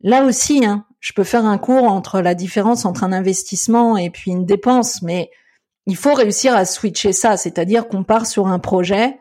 Là 0.00 0.24
aussi, 0.24 0.64
hein, 0.64 0.86
je 0.98 1.12
peux 1.12 1.24
faire 1.24 1.44
un 1.44 1.58
cours 1.58 1.84
entre 1.84 2.20
la 2.20 2.34
différence 2.34 2.84
entre 2.84 3.04
un 3.04 3.12
investissement 3.12 3.96
et 3.96 4.10
puis 4.10 4.30
une 4.30 4.46
dépense, 4.46 5.02
mais 5.02 5.30
il 5.86 5.96
faut 5.96 6.14
réussir 6.14 6.56
à 6.56 6.64
switcher 6.64 7.12
ça, 7.12 7.36
c'est-à-dire 7.36 7.86
qu'on 7.86 8.02
part 8.02 8.26
sur 8.26 8.48
un 8.48 8.58
projet 8.58 9.18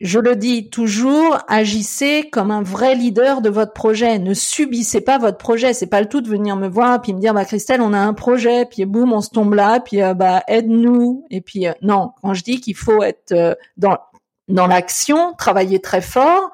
je 0.00 0.18
le 0.18 0.34
dis 0.34 0.70
toujours, 0.70 1.38
agissez 1.46 2.30
comme 2.30 2.50
un 2.50 2.62
vrai 2.62 2.94
leader 2.94 3.42
de 3.42 3.50
votre 3.50 3.74
projet. 3.74 4.18
Ne 4.18 4.32
subissez 4.32 5.02
pas 5.02 5.18
votre 5.18 5.36
projet. 5.36 5.74
C'est 5.74 5.86
pas 5.86 6.00
le 6.00 6.08
tout 6.08 6.22
de 6.22 6.28
venir 6.28 6.56
me 6.56 6.68
voir 6.68 7.02
puis 7.02 7.12
me 7.12 7.20
dire 7.20 7.34
bah 7.34 7.44
Christelle, 7.44 7.82
on 7.82 7.92
a 7.92 7.98
un 7.98 8.14
projet, 8.14 8.64
puis 8.64 8.86
boum, 8.86 9.12
on 9.12 9.20
se 9.20 9.28
tombe 9.28 9.52
là, 9.52 9.78
puis 9.80 10.02
euh, 10.02 10.14
bah 10.14 10.42
aide-nous. 10.48 11.26
Et 11.30 11.42
puis 11.42 11.66
euh, 11.66 11.72
non, 11.82 12.12
quand 12.22 12.32
je 12.32 12.42
dis 12.42 12.60
qu'il 12.60 12.76
faut 12.76 13.02
être 13.02 13.32
euh, 13.32 13.54
dans 13.76 13.98
dans 14.48 14.66
l'action, 14.66 15.34
travailler 15.34 15.80
très 15.80 16.00
fort, 16.00 16.50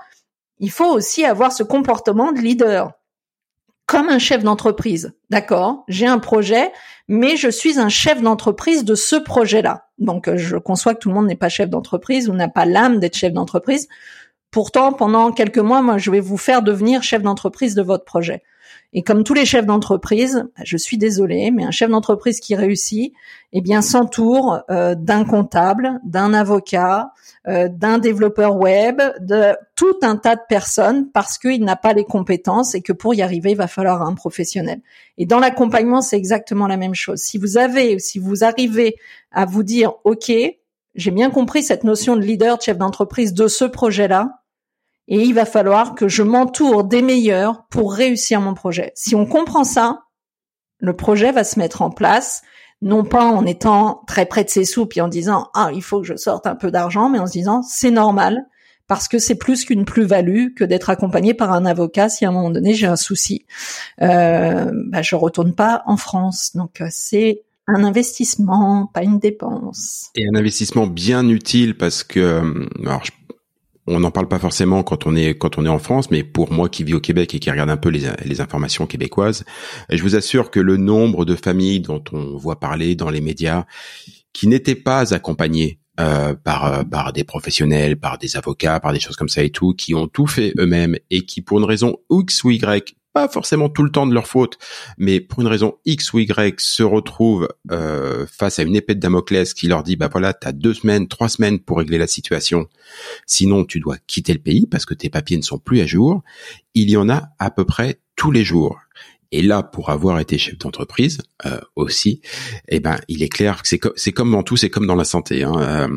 il 0.59 0.71
faut 0.71 0.93
aussi 0.93 1.25
avoir 1.25 1.53
ce 1.53 1.63
comportement 1.63 2.33
de 2.33 2.41
leader 2.41 2.93
comme 3.87 4.09
un 4.09 4.19
chef 4.19 4.43
d'entreprise. 4.43 5.15
D'accord, 5.31 5.85
j'ai 5.87 6.07
un 6.07 6.19
projet, 6.19 6.73
mais 7.07 7.37
je 7.37 7.49
suis 7.49 7.79
un 7.79 7.89
chef 7.89 8.21
d'entreprise 8.21 8.85
de 8.85 8.97
ce 8.97 9.15
projet-là. 9.15 9.86
Donc, 9.99 10.29
euh, 10.29 10.37
je 10.37 10.57
conçois 10.57 10.95
que 10.95 11.01
tout 11.01 11.09
le 11.09 11.15
monde 11.15 11.27
n'est 11.27 11.37
pas 11.37 11.49
chef 11.49 11.71
d'entreprise 11.71 12.29
ou 12.29 12.35
n'a 12.35 12.49
pas 12.49 12.67
l'âme 12.67 12.99
d'être 12.99 13.17
chef 13.17 13.33
d'entreprise. 13.33 13.89
Pourtant, 14.51 14.93
pendant 14.93 15.33
quelques 15.33 15.59
mois, 15.59 15.83
moi, 15.83 15.99
je 15.99 16.11
vais 16.11 16.21
vous 16.21 16.37
faire 16.37 16.63
devenir 16.63 17.03
chef 17.03 17.23
d'entreprise 17.23 17.75
de 17.75 17.83
votre 17.83 18.05
projet. 18.05 18.43
Et 18.93 19.03
comme 19.03 19.25
tous 19.25 19.35
les 19.35 19.45
chefs 19.45 19.67
d'entreprise, 19.67 20.45
je 20.65 20.77
suis 20.77 20.99
désolée, 20.99 21.51
mais 21.51 21.65
un 21.65 21.71
chef 21.71 21.91
d'entreprise 21.91 22.41
qui 22.41 22.55
réussit, 22.55 23.13
eh 23.53 23.61
bien, 23.61 23.83
s'entoure 23.83 24.61
euh, 24.71 24.95
d'un 24.95 25.25
comptable, 25.25 26.01
d'un 26.05 26.33
avocat, 26.33 27.13
euh, 27.49 27.69
d'un 27.69 27.99
développeur 27.99 28.57
web, 28.57 29.01
de 29.21 29.55
tout 29.75 29.97
un 30.03 30.17
tas 30.17 30.37
de 30.37 30.41
personnes 30.49 31.11
parce 31.13 31.39
qu'il 31.39 31.65
n'a 31.65 31.77
pas 31.77 31.93
les 31.93 32.05
compétences 32.05 32.75
et 32.75 32.81
que 32.81 32.93
pour 32.93 33.15
y 33.15 33.23
arriver, 33.23 33.53
il 33.53 33.57
va 33.57 33.69
falloir 33.69 34.03
un 34.03 34.15
professionnel. 34.15 34.81
Et 35.19 35.27
dans 35.27 35.39
l'accompagnement, 35.39 36.01
c'est 36.01 36.17
exactement 36.17 36.67
la 36.67 36.77
même 36.77 36.95
chose. 36.95 37.21
Si 37.21 37.39
vous 37.39 37.59
avez, 37.59 37.99
si 37.99 38.19
vous 38.19 38.45
arrivez 38.45 38.97
à 39.31 39.45
vous 39.45 39.63
dire, 39.63 39.93
OK, 40.05 40.33
j'ai 40.95 41.11
bien 41.11 41.31
compris 41.31 41.63
cette 41.63 41.85
notion 41.85 42.17
de 42.17 42.23
leader, 42.23 42.57
de 42.57 42.63
chef 42.63 42.79
d'entreprise 42.79 43.35
de 43.35 43.49
ce 43.49 43.65
projet-là, 43.65 44.41
et 45.09 45.23
il 45.23 45.35
va 45.35 45.45
falloir 45.45 45.95
que 45.95 46.09
je 46.09 46.23
m'entoure 46.23 46.85
des 46.85 47.03
meilleurs 47.03 47.67
pour 47.71 47.93
réussir 47.93 48.41
mon 48.41 48.55
projet. 48.55 48.93
Si 48.95 49.15
on 49.15 49.27
comprend 49.27 49.65
ça, 49.65 50.05
le 50.79 50.95
projet 50.95 51.33
va 51.33 51.45
se 51.45 51.59
mettre 51.59 51.83
en 51.83 51.91
place, 51.91 52.43
non 52.83 53.05
pas 53.05 53.25
en 53.25 53.47
étant 53.47 54.03
très 54.07 54.27
près 54.27 54.45
de 54.45 54.51
ses 54.51 54.65
sous 54.65 54.89
et 54.95 55.01
en 55.01 55.09
disant 55.09 55.49
ah 55.55 55.71
il 55.75 55.83
faut 55.83 56.01
que 56.01 56.07
je 56.07 56.17
sorte 56.17 56.47
un 56.47 56.57
peu 56.57 56.71
d'argent, 56.71 57.09
mais 57.09 57.19
en 57.19 57.27
se 57.27 57.33
disant 57.33 57.63
c'est 57.63 57.91
normal 57.91 58.47
parce 58.89 59.09
que 59.09 59.19
c'est 59.19 59.35
plus 59.35 59.65
qu'une 59.65 59.85
plus-value 59.85 60.55
que 60.55 60.65
d'être 60.65 60.91
accompagné 60.91 61.35
par 61.35 61.53
un 61.53 61.67
avocat 61.67 62.09
si 62.09 62.25
à 62.25 62.29
un 62.29 62.33
moment 62.33 62.51
donné 62.51 62.75
j'ai 62.75 62.87
un 62.87 62.97
souci. 62.97 63.47
Euh, 64.03 64.71
bah, 64.89 65.03
je 65.03 65.17
retourne 65.17 65.55
pas 65.55 65.83
en 65.87 65.97
France, 65.97 66.53
donc 66.55 66.81
euh, 66.81 66.87
c'est 66.91 67.43
un 67.69 67.83
investissement, 67.83 68.89
pas 68.93 69.03
une 69.03 69.19
dépense. 69.19 70.11
Et 70.15 70.25
un 70.33 70.37
investissement 70.37 70.87
bien 70.87 71.29
utile 71.29 71.77
parce 71.77 72.05
que, 72.05 72.21
euh, 72.21 72.69
alors 72.85 73.05
je 73.05 73.11
on 73.87 74.01
n'en 74.01 74.11
parle 74.11 74.29
pas 74.29 74.39
forcément 74.39 74.83
quand 74.83 75.07
on 75.07 75.15
est 75.15 75.37
quand 75.37 75.59
on 75.59 75.65
est 75.65 75.71
en 75.71 75.79
France, 75.79 76.11
mais 76.11 76.25
pour 76.25 76.53
moi 76.53 76.69
qui 76.69 76.85
vis 76.85 76.95
au 76.95 77.01
Québec 77.01 77.35
et 77.35 77.39
qui 77.39 77.51
regarde 77.51 77.71
un 77.71 77.77
peu 77.77 77.89
les, 77.89 78.41
informations 78.41 78.87
québécoises, 78.87 79.45
je 79.91 80.03
vous 80.03 80.15
assure 80.17 80.51
que 80.51 80.61
le 80.61 80.77
nombre 80.77 81.25
de 81.25 81.35
familles 81.35 81.81
dont 81.81 82.03
on 82.13 82.37
voit 82.37 82.61
parler 82.61 82.95
dans 82.95 83.11
les 83.11 83.21
médias 83.21 83.65
qui 84.33 84.47
n'étaient 84.47 84.75
pas 84.75 85.15
accompagnées 85.15 85.79
euh, 85.99 86.35
par 86.35 86.67
euh, 86.67 86.83
par 86.85 87.13
des 87.13 87.25
professionnels, 87.25 87.97
par 87.97 88.19
des 88.19 88.37
avocats, 88.37 88.81
par 88.81 88.93
des 88.93 89.01
choses 89.01 89.17
comme 89.17 89.31
ça 89.31 89.43
et 89.43 89.51
tout, 89.51 89.73
qui 89.73 89.95
ont 89.95 90.09
tout 90.09 90.27
fait 90.27 90.53
eux-mêmes 90.59 90.97
et 91.11 91.23
qui 91.23 91.41
pour 91.41 91.59
une 91.59 91.65
raison 91.65 91.97
X 92.11 92.45
ou 92.45 92.51
Y 92.51 92.95
pas 93.17 93.29
forcément 93.29 93.71
tout 93.71 93.83
le 93.83 93.89
temps 93.89 94.07
de 94.07 94.13
leur 94.13 94.27
faute, 94.27 94.59
mais 94.99 95.21
pour 95.21 95.41
une 95.41 95.47
raison 95.47 95.79
X 95.87 96.13
ou 96.13 96.19
Y 96.19 96.61
se 96.61 96.83
retrouvent 96.83 97.49
euh, 97.71 98.27
face 98.27 98.59
à 98.59 98.63
une 98.63 98.77
épée 98.77 98.95
de 98.95 99.01
Damoclès 99.01 99.55
qui 99.55 99.69
leur 99.69 99.83
dit 99.83 99.97
bah 99.97 100.11
voilà 100.13 100.35
t'as 100.35 100.53
deux 100.53 100.75
semaines, 100.75 101.09
trois 101.09 101.31
semaines 101.31 101.59
pour 101.59 101.79
régler 101.79 101.97
la 101.97 102.09
situation, 102.09 102.69
sinon 103.25 103.65
tu 103.65 103.81
dois 103.81 103.97
quitter 104.07 104.35
le 104.35 104.39
pays 104.39 104.67
parce 104.67 104.85
que 104.85 104.93
tes 104.93 105.09
papiers 105.09 105.39
ne 105.39 105.43
sont 105.43 105.57
plus 105.57 105.81
à 105.81 105.87
jour. 105.87 106.25
Il 106.75 106.91
y 106.91 106.99
en 106.99 107.09
a 107.09 107.31
à 107.39 107.51
peu 107.51 107.65
près 107.65 108.01
tous 108.17 108.33
les 108.33 108.45
jours. 108.45 108.79
Et 109.33 109.41
là, 109.41 109.63
pour 109.63 109.89
avoir 109.89 110.21
été 110.21 110.37
chef 110.37 110.59
d'entreprise 110.59 111.23
euh, 111.47 111.59
aussi, 111.75 112.21
eh 112.69 112.81
ben, 112.81 112.99
il 113.09 113.23
est 113.23 113.31
clair 113.31 113.63
que 113.63 113.95
c'est 113.97 114.13
comme 114.13 114.31
dans 114.31 114.43
tout, 114.43 114.59
c'est 114.59 114.71
comme 114.71 114.87
dans 114.87 114.95
la 114.95 115.05
santé. 115.05 115.43
Hein. 115.43 115.55
Euh, 115.59 115.89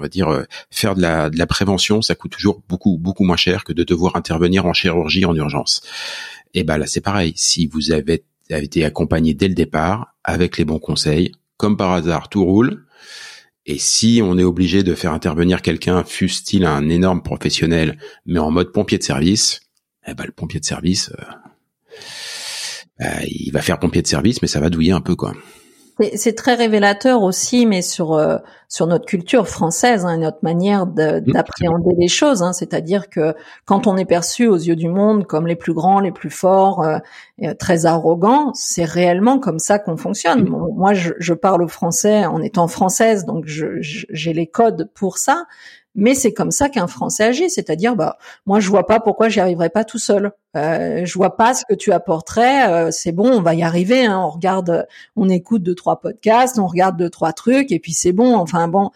on 0.00 0.02
va 0.02 0.08
dire 0.08 0.28
euh, 0.28 0.44
faire 0.70 0.94
de 0.94 1.02
la, 1.02 1.28
de 1.28 1.38
la 1.38 1.46
prévention, 1.46 2.00
ça 2.00 2.14
coûte 2.14 2.32
toujours 2.32 2.62
beaucoup 2.68 2.96
beaucoup 2.96 3.22
moins 3.22 3.36
cher 3.36 3.64
que 3.64 3.74
de 3.74 3.84
devoir 3.84 4.16
intervenir 4.16 4.64
en 4.64 4.72
chirurgie 4.72 5.26
en 5.26 5.34
urgence. 5.34 5.82
Et 6.54 6.64
ben 6.64 6.78
là 6.78 6.86
c'est 6.86 7.02
pareil. 7.02 7.34
Si 7.36 7.66
vous 7.66 7.92
avez, 7.92 8.24
été 8.48 8.84
accompagné 8.84 9.34
dès 9.34 9.46
le 9.46 9.54
départ 9.54 10.16
avec 10.24 10.58
les 10.58 10.64
bons 10.64 10.80
conseils, 10.80 11.32
comme 11.56 11.76
par 11.76 11.92
hasard 11.92 12.28
tout 12.28 12.44
roule. 12.44 12.84
Et 13.66 13.78
si 13.78 14.20
on 14.24 14.38
est 14.38 14.42
obligé 14.42 14.82
de 14.82 14.94
faire 14.94 15.12
intervenir 15.12 15.62
quelqu'un, 15.62 16.02
fût-il 16.02 16.64
un 16.64 16.88
énorme 16.88 17.22
professionnel, 17.22 17.98
mais 18.26 18.40
en 18.40 18.50
mode 18.50 18.72
pompier 18.72 18.98
de 18.98 19.04
service, 19.04 19.60
eh 20.06 20.14
ben 20.14 20.24
le 20.24 20.32
pompier 20.32 20.58
de 20.58 20.64
service, 20.64 21.12
euh, 21.18 21.24
bah, 22.98 23.24
il 23.28 23.52
va 23.52 23.60
faire 23.60 23.78
pompier 23.78 24.02
de 24.02 24.08
service, 24.08 24.42
mais 24.42 24.48
ça 24.48 24.58
va 24.58 24.70
douiller 24.70 24.92
un 24.92 25.02
peu 25.02 25.14
quoi. 25.14 25.34
C'est 26.14 26.34
très 26.34 26.54
révélateur 26.54 27.22
aussi, 27.22 27.66
mais 27.66 27.82
sur 27.82 28.14
euh, 28.14 28.38
sur 28.68 28.86
notre 28.86 29.04
culture 29.04 29.48
française, 29.48 30.06
hein, 30.06 30.16
notre 30.18 30.38
manière 30.42 30.86
mmh, 30.86 31.20
d'appréhender 31.26 31.94
les 31.98 32.08
choses. 32.08 32.42
Hein, 32.42 32.52
C'est-à-dire 32.52 33.10
que 33.10 33.34
quand 33.66 33.86
on 33.86 33.96
est 33.96 34.04
perçu 34.04 34.46
aux 34.46 34.56
yeux 34.56 34.76
du 34.76 34.88
monde 34.88 35.26
comme 35.26 35.46
les 35.46 35.56
plus 35.56 35.74
grands, 35.74 36.00
les 36.00 36.12
plus 36.12 36.30
forts, 36.30 36.82
euh, 36.82 36.96
euh 36.96 37.00
très 37.58 37.86
arrogants, 37.86 38.52
c'est 38.54 38.84
réellement 38.84 39.38
comme 39.38 39.58
ça 39.58 39.78
qu'on 39.78 39.96
fonctionne. 39.96 40.42
Mmh. 40.42 40.68
moi, 40.76 40.94
je, 40.94 41.12
je, 41.18 41.34
parle 41.34 41.68
français 41.68 42.26
en 42.26 42.42
étant 42.42 42.68
française, 42.68 43.24
donc 43.24 43.44
j'ai 43.46 44.32
les 44.32 44.46
codes 44.46 44.90
pour 44.94 45.18
ça 45.18 45.46
mais 45.94 46.14
c'est 46.14 46.32
comme 46.32 46.50
ça 46.50 46.68
qu'un 46.68 46.86
Français 46.86 47.24
agit, 47.24 47.50
c'est-à-dire 47.50 47.96
bah 47.96 48.16
moi 48.46 48.60
je 48.60 48.68
vois 48.68 48.86
pas 48.86 49.00
pourquoi 49.00 49.28
j'y 49.28 49.40
arriverais 49.40 49.70
pas 49.70 49.84
tout 49.84 49.98
seul. 49.98 50.32
Euh, 50.56 51.04
je 51.04 51.14
vois 51.14 51.36
pas 51.36 51.54
ce 51.54 51.64
que 51.68 51.74
tu 51.74 51.92
apporterais. 51.92 52.70
Euh, 52.70 52.90
c'est 52.90 53.12
bon, 53.12 53.28
on 53.30 53.42
va 53.42 53.54
y 53.54 53.62
arriver. 53.62 54.06
Hein. 54.06 54.20
On 54.24 54.30
regarde, 54.30 54.86
on 55.16 55.28
écoute 55.28 55.62
deux 55.62 55.74
trois 55.74 56.00
podcasts, 56.00 56.58
on 56.58 56.66
regarde 56.66 56.96
deux 56.96 57.10
trois 57.10 57.32
trucs 57.32 57.72
et 57.72 57.80
puis 57.80 57.92
c'est 57.92 58.12
bon. 58.12 58.36
Enfin 58.36 58.68
bon, 58.68 58.90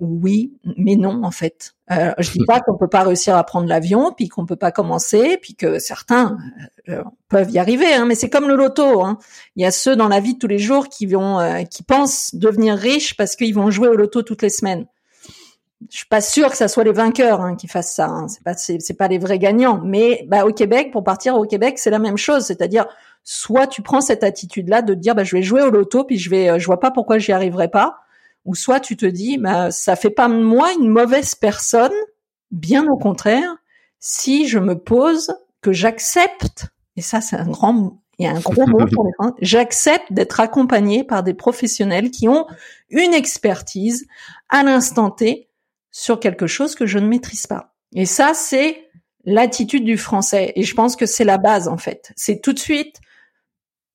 oui, 0.00 0.54
mais 0.76 0.96
non 0.96 1.22
en 1.24 1.30
fait. 1.30 1.74
Euh, 1.90 2.12
je 2.18 2.32
dis 2.32 2.44
pas 2.46 2.60
qu'on 2.60 2.76
peut 2.76 2.88
pas 2.88 3.02
réussir 3.02 3.36
à 3.36 3.44
prendre 3.44 3.68
l'avion, 3.68 4.12
puis 4.12 4.28
qu'on 4.28 4.46
peut 4.46 4.56
pas 4.56 4.72
commencer, 4.72 5.38
puis 5.40 5.54
que 5.54 5.78
certains 5.78 6.38
euh, 6.88 7.02
peuvent 7.28 7.50
y 7.50 7.58
arriver. 7.58 7.92
Hein, 7.92 8.06
mais 8.06 8.14
c'est 8.14 8.30
comme 8.30 8.48
le 8.48 8.56
loto. 8.56 9.02
Hein. 9.02 9.18
Il 9.56 9.62
y 9.62 9.66
a 9.66 9.70
ceux 9.70 9.96
dans 9.96 10.08
la 10.08 10.20
vie 10.20 10.34
de 10.34 10.38
tous 10.38 10.46
les 10.46 10.58
jours 10.58 10.88
qui 10.88 11.06
vont, 11.06 11.38
euh, 11.38 11.62
qui 11.64 11.82
pensent 11.82 12.34
devenir 12.34 12.76
riches 12.76 13.16
parce 13.16 13.36
qu'ils 13.36 13.54
vont 13.54 13.70
jouer 13.70 13.88
au 13.88 13.94
loto 13.94 14.22
toutes 14.22 14.42
les 14.42 14.50
semaines. 14.50 14.86
Je 15.90 15.98
suis 15.98 16.06
pas 16.06 16.20
sûre 16.20 16.50
que 16.50 16.56
ça 16.56 16.68
soit 16.68 16.84
les 16.84 16.92
vainqueurs 16.92 17.40
hein, 17.40 17.56
qui 17.56 17.68
fassent 17.68 17.94
ça. 17.94 18.06
Hein. 18.06 18.28
C'est 18.28 18.42
pas, 18.42 18.54
c'est, 18.54 18.96
pas 18.96 19.08
les 19.08 19.18
vrais 19.18 19.38
gagnants. 19.38 19.80
Mais 19.84 20.24
bah, 20.28 20.46
au 20.46 20.52
Québec, 20.52 20.90
pour 20.92 21.04
partir 21.04 21.36
au 21.36 21.44
Québec, 21.44 21.78
c'est 21.78 21.90
la 21.90 21.98
même 21.98 22.18
chose. 22.18 22.44
C'est-à-dire, 22.44 22.86
soit 23.24 23.66
tu 23.66 23.82
prends 23.82 24.00
cette 24.00 24.24
attitude-là 24.24 24.82
de 24.82 24.94
dire, 24.94 25.14
bah, 25.14 25.24
je 25.24 25.36
vais 25.36 25.42
jouer 25.42 25.62
au 25.62 25.70
loto, 25.70 26.04
puis 26.04 26.18
je 26.18 26.30
vais, 26.30 26.58
je 26.58 26.66
vois 26.66 26.80
pas 26.80 26.90
pourquoi 26.90 27.18
j'y 27.18 27.32
arriverai 27.32 27.68
pas 27.68 27.98
ou 28.44 28.54
soit 28.54 28.80
tu 28.80 28.96
te 28.96 29.06
dis, 29.06 29.38
bah, 29.38 29.70
ça 29.70 29.96
fait 29.96 30.10
pas 30.10 30.28
moi 30.28 30.72
une 30.72 30.88
mauvaise 30.88 31.34
personne, 31.34 31.92
bien 32.50 32.86
au 32.86 32.96
contraire, 32.96 33.56
si 33.98 34.48
je 34.48 34.58
me 34.58 34.78
pose 34.78 35.34
que 35.60 35.72
j'accepte, 35.72 36.66
et 36.96 37.02
ça 37.02 37.20
c'est 37.20 37.36
un 37.36 37.48
grand, 37.48 38.00
il 38.18 38.24
y 38.24 38.28
a 38.28 38.32
un 38.32 38.40
gros 38.40 38.66
mot 38.66 38.86
pour 38.92 39.04
les 39.04 39.12
femmes, 39.18 39.34
j'accepte 39.40 40.12
d'être 40.12 40.40
accompagné 40.40 41.04
par 41.04 41.22
des 41.22 41.34
professionnels 41.34 42.10
qui 42.10 42.28
ont 42.28 42.46
une 42.88 43.14
expertise 43.14 44.06
à 44.48 44.62
l'instant 44.62 45.10
T 45.10 45.48
sur 45.90 46.20
quelque 46.20 46.46
chose 46.46 46.74
que 46.74 46.86
je 46.86 46.98
ne 46.98 47.06
maîtrise 47.06 47.46
pas. 47.46 47.74
Et 47.94 48.06
ça, 48.06 48.32
c'est 48.34 48.88
l'attitude 49.24 49.84
du 49.84 49.98
français. 49.98 50.52
Et 50.56 50.62
je 50.62 50.74
pense 50.74 50.96
que 50.96 51.06
c'est 51.06 51.24
la 51.24 51.38
base, 51.38 51.68
en 51.68 51.76
fait. 51.76 52.12
C'est 52.16 52.40
tout 52.40 52.52
de 52.52 52.58
suite 52.58 52.96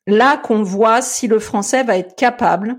là 0.07 0.37
qu'on 0.37 0.63
voit 0.63 1.01
si 1.01 1.27
le 1.27 1.39
français 1.39 1.83
va 1.83 1.97
être 1.97 2.15
capable 2.15 2.77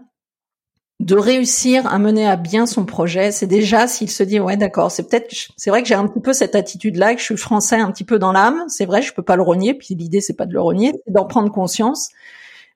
de 0.99 1.15
réussir 1.15 1.87
à 1.87 1.99
mener 1.99 2.27
à 2.27 2.37
bien 2.37 2.65
son 2.65 2.87
projet, 2.87 3.31
c'est 3.31 3.47
déjà 3.47 3.87
s'il 3.87 4.11
se 4.11 4.23
dit 4.23 4.41
ouais 4.41 4.57
d'accord, 4.57 4.91
c'est 4.91 5.09
peut-être 5.09 5.31
c'est 5.57 5.69
vrai 5.69 5.83
que 5.83 5.89
j'ai 5.89 5.95
un 5.95 6.07
petit 6.07 6.21
peu 6.21 6.33
cette 6.33 6.55
attitude 6.55 6.97
là 6.97 7.15
que 7.15 7.21
je 7.21 7.25
suis 7.27 7.37
français 7.37 7.77
un 7.77 7.91
petit 7.91 8.05
peu 8.05 8.19
dans 8.19 8.33
l'âme, 8.33 8.65
c'est 8.69 8.87
vrai, 8.87 9.03
je 9.03 9.13
peux 9.13 9.23
pas 9.23 9.37
le 9.37 9.43
renier 9.43 9.75
puis 9.75 9.95
l'idée 9.95 10.23
c'est 10.23 10.35
pas 10.35 10.47
de 10.47 10.55
le 10.55 10.61
renier, 10.61 10.95
c'est 11.05 11.13
d'en 11.13 11.27
prendre 11.27 11.53
conscience. 11.53 12.09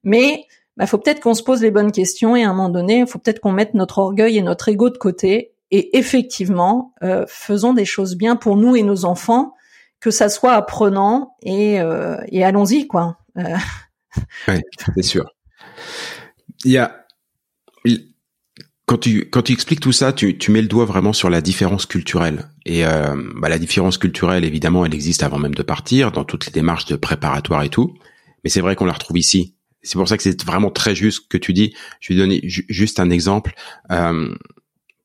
Mais 0.04 0.44
bah, 0.76 0.86
faut 0.86 0.98
peut-être 0.98 1.20
qu'on 1.20 1.34
se 1.34 1.42
pose 1.42 1.62
les 1.62 1.70
bonnes 1.70 1.92
questions 1.92 2.36
et 2.36 2.44
à 2.44 2.50
un 2.50 2.52
moment 2.52 2.68
donné, 2.68 3.06
faut 3.06 3.18
peut-être 3.18 3.40
qu'on 3.40 3.52
mette 3.52 3.74
notre 3.74 3.98
orgueil 3.98 4.36
et 4.36 4.42
notre 4.42 4.68
ego 4.68 4.90
de 4.90 4.98
côté 4.98 5.52
et 5.70 5.96
effectivement, 5.96 6.92
euh, 7.02 7.24
faisons 7.26 7.72
des 7.72 7.84
choses 7.84 8.16
bien 8.16 8.36
pour 8.36 8.56
nous 8.56 8.76
et 8.76 8.82
nos 8.82 9.04
enfants, 9.04 9.54
que 9.98 10.10
ça 10.10 10.28
soit 10.28 10.52
apprenant 10.52 11.36
et, 11.42 11.80
euh, 11.80 12.18
et 12.28 12.44
allons-y 12.44 12.86
quoi. 12.86 13.16
Euh. 13.38 13.56
Oui, 14.48 14.60
c'est 14.94 15.02
sûr. 15.02 15.24
Il 16.64 16.72
y 16.72 16.78
a 16.78 16.99
quand 18.90 18.98
tu 18.98 19.30
quand 19.30 19.42
tu 19.42 19.52
expliques 19.52 19.78
tout 19.78 19.92
ça, 19.92 20.12
tu, 20.12 20.36
tu 20.36 20.50
mets 20.50 20.62
le 20.62 20.66
doigt 20.66 20.84
vraiment 20.84 21.12
sur 21.12 21.30
la 21.30 21.40
différence 21.40 21.86
culturelle. 21.86 22.50
Et 22.66 22.84
euh, 22.84 23.14
bah, 23.36 23.48
la 23.48 23.60
différence 23.60 23.98
culturelle, 23.98 24.44
évidemment, 24.44 24.84
elle 24.84 24.94
existe 24.94 25.22
avant 25.22 25.38
même 25.38 25.54
de 25.54 25.62
partir, 25.62 26.10
dans 26.10 26.24
toutes 26.24 26.46
les 26.46 26.50
démarches 26.50 26.86
de 26.86 26.96
préparatoire 26.96 27.62
et 27.62 27.68
tout. 27.68 27.94
Mais 28.42 28.50
c'est 28.50 28.60
vrai 28.60 28.74
qu'on 28.74 28.86
la 28.86 28.92
retrouve 28.92 29.16
ici. 29.16 29.54
C'est 29.84 29.96
pour 29.96 30.08
ça 30.08 30.16
que 30.16 30.24
c'est 30.24 30.42
vraiment 30.42 30.72
très 30.72 30.96
juste 30.96 31.28
que 31.28 31.38
tu 31.38 31.52
dis. 31.52 31.72
Je 32.00 32.12
vais 32.12 32.18
donner 32.18 32.40
juste 32.42 32.98
un 32.98 33.10
exemple. 33.10 33.54
Euh, 33.92 34.34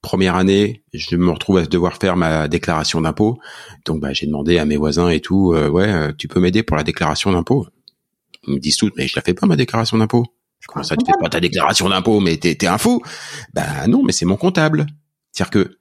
première 0.01 0.35
année, 0.35 0.83
je 0.91 1.15
me 1.15 1.29
retrouve 1.29 1.57
à 1.57 1.65
devoir 1.67 1.97
faire 1.97 2.17
ma 2.17 2.47
déclaration 2.47 3.01
d'impôt. 3.01 3.37
Donc, 3.85 4.01
bah, 4.01 4.13
j'ai 4.13 4.25
demandé 4.25 4.57
à 4.57 4.65
mes 4.65 4.77
voisins 4.77 5.09
et 5.09 5.19
tout, 5.19 5.53
euh, 5.53 5.69
ouais, 5.69 5.87
euh, 5.87 6.11
tu 6.17 6.27
peux 6.27 6.39
m'aider 6.39 6.63
pour 6.63 6.75
la 6.75 6.83
déclaration 6.83 7.31
d'impôt? 7.31 7.67
Ils 8.47 8.55
me 8.55 8.59
disent 8.59 8.77
tout, 8.77 8.89
mais 8.97 9.07
je 9.07 9.15
la 9.15 9.21
fais 9.21 9.35
pas 9.35 9.45
ma 9.45 9.55
déclaration 9.55 9.99
d'impôt. 9.99 10.25
Comment 10.67 10.83
ça, 10.83 10.95
tu 10.95 11.05
fais 11.05 11.11
pas 11.21 11.29
ta 11.29 11.39
déclaration 11.39 11.89
d'impôt, 11.89 12.19
mais 12.19 12.37
t'es, 12.37 12.55
t'es 12.55 12.67
un 12.67 12.77
fou 12.77 13.01
Ben 13.53 13.87
non, 13.87 14.03
mais 14.03 14.11
c'est 14.11 14.25
mon 14.25 14.37
comptable. 14.37 14.85
C'est-à-dire 15.31 15.51
que, 15.51 15.77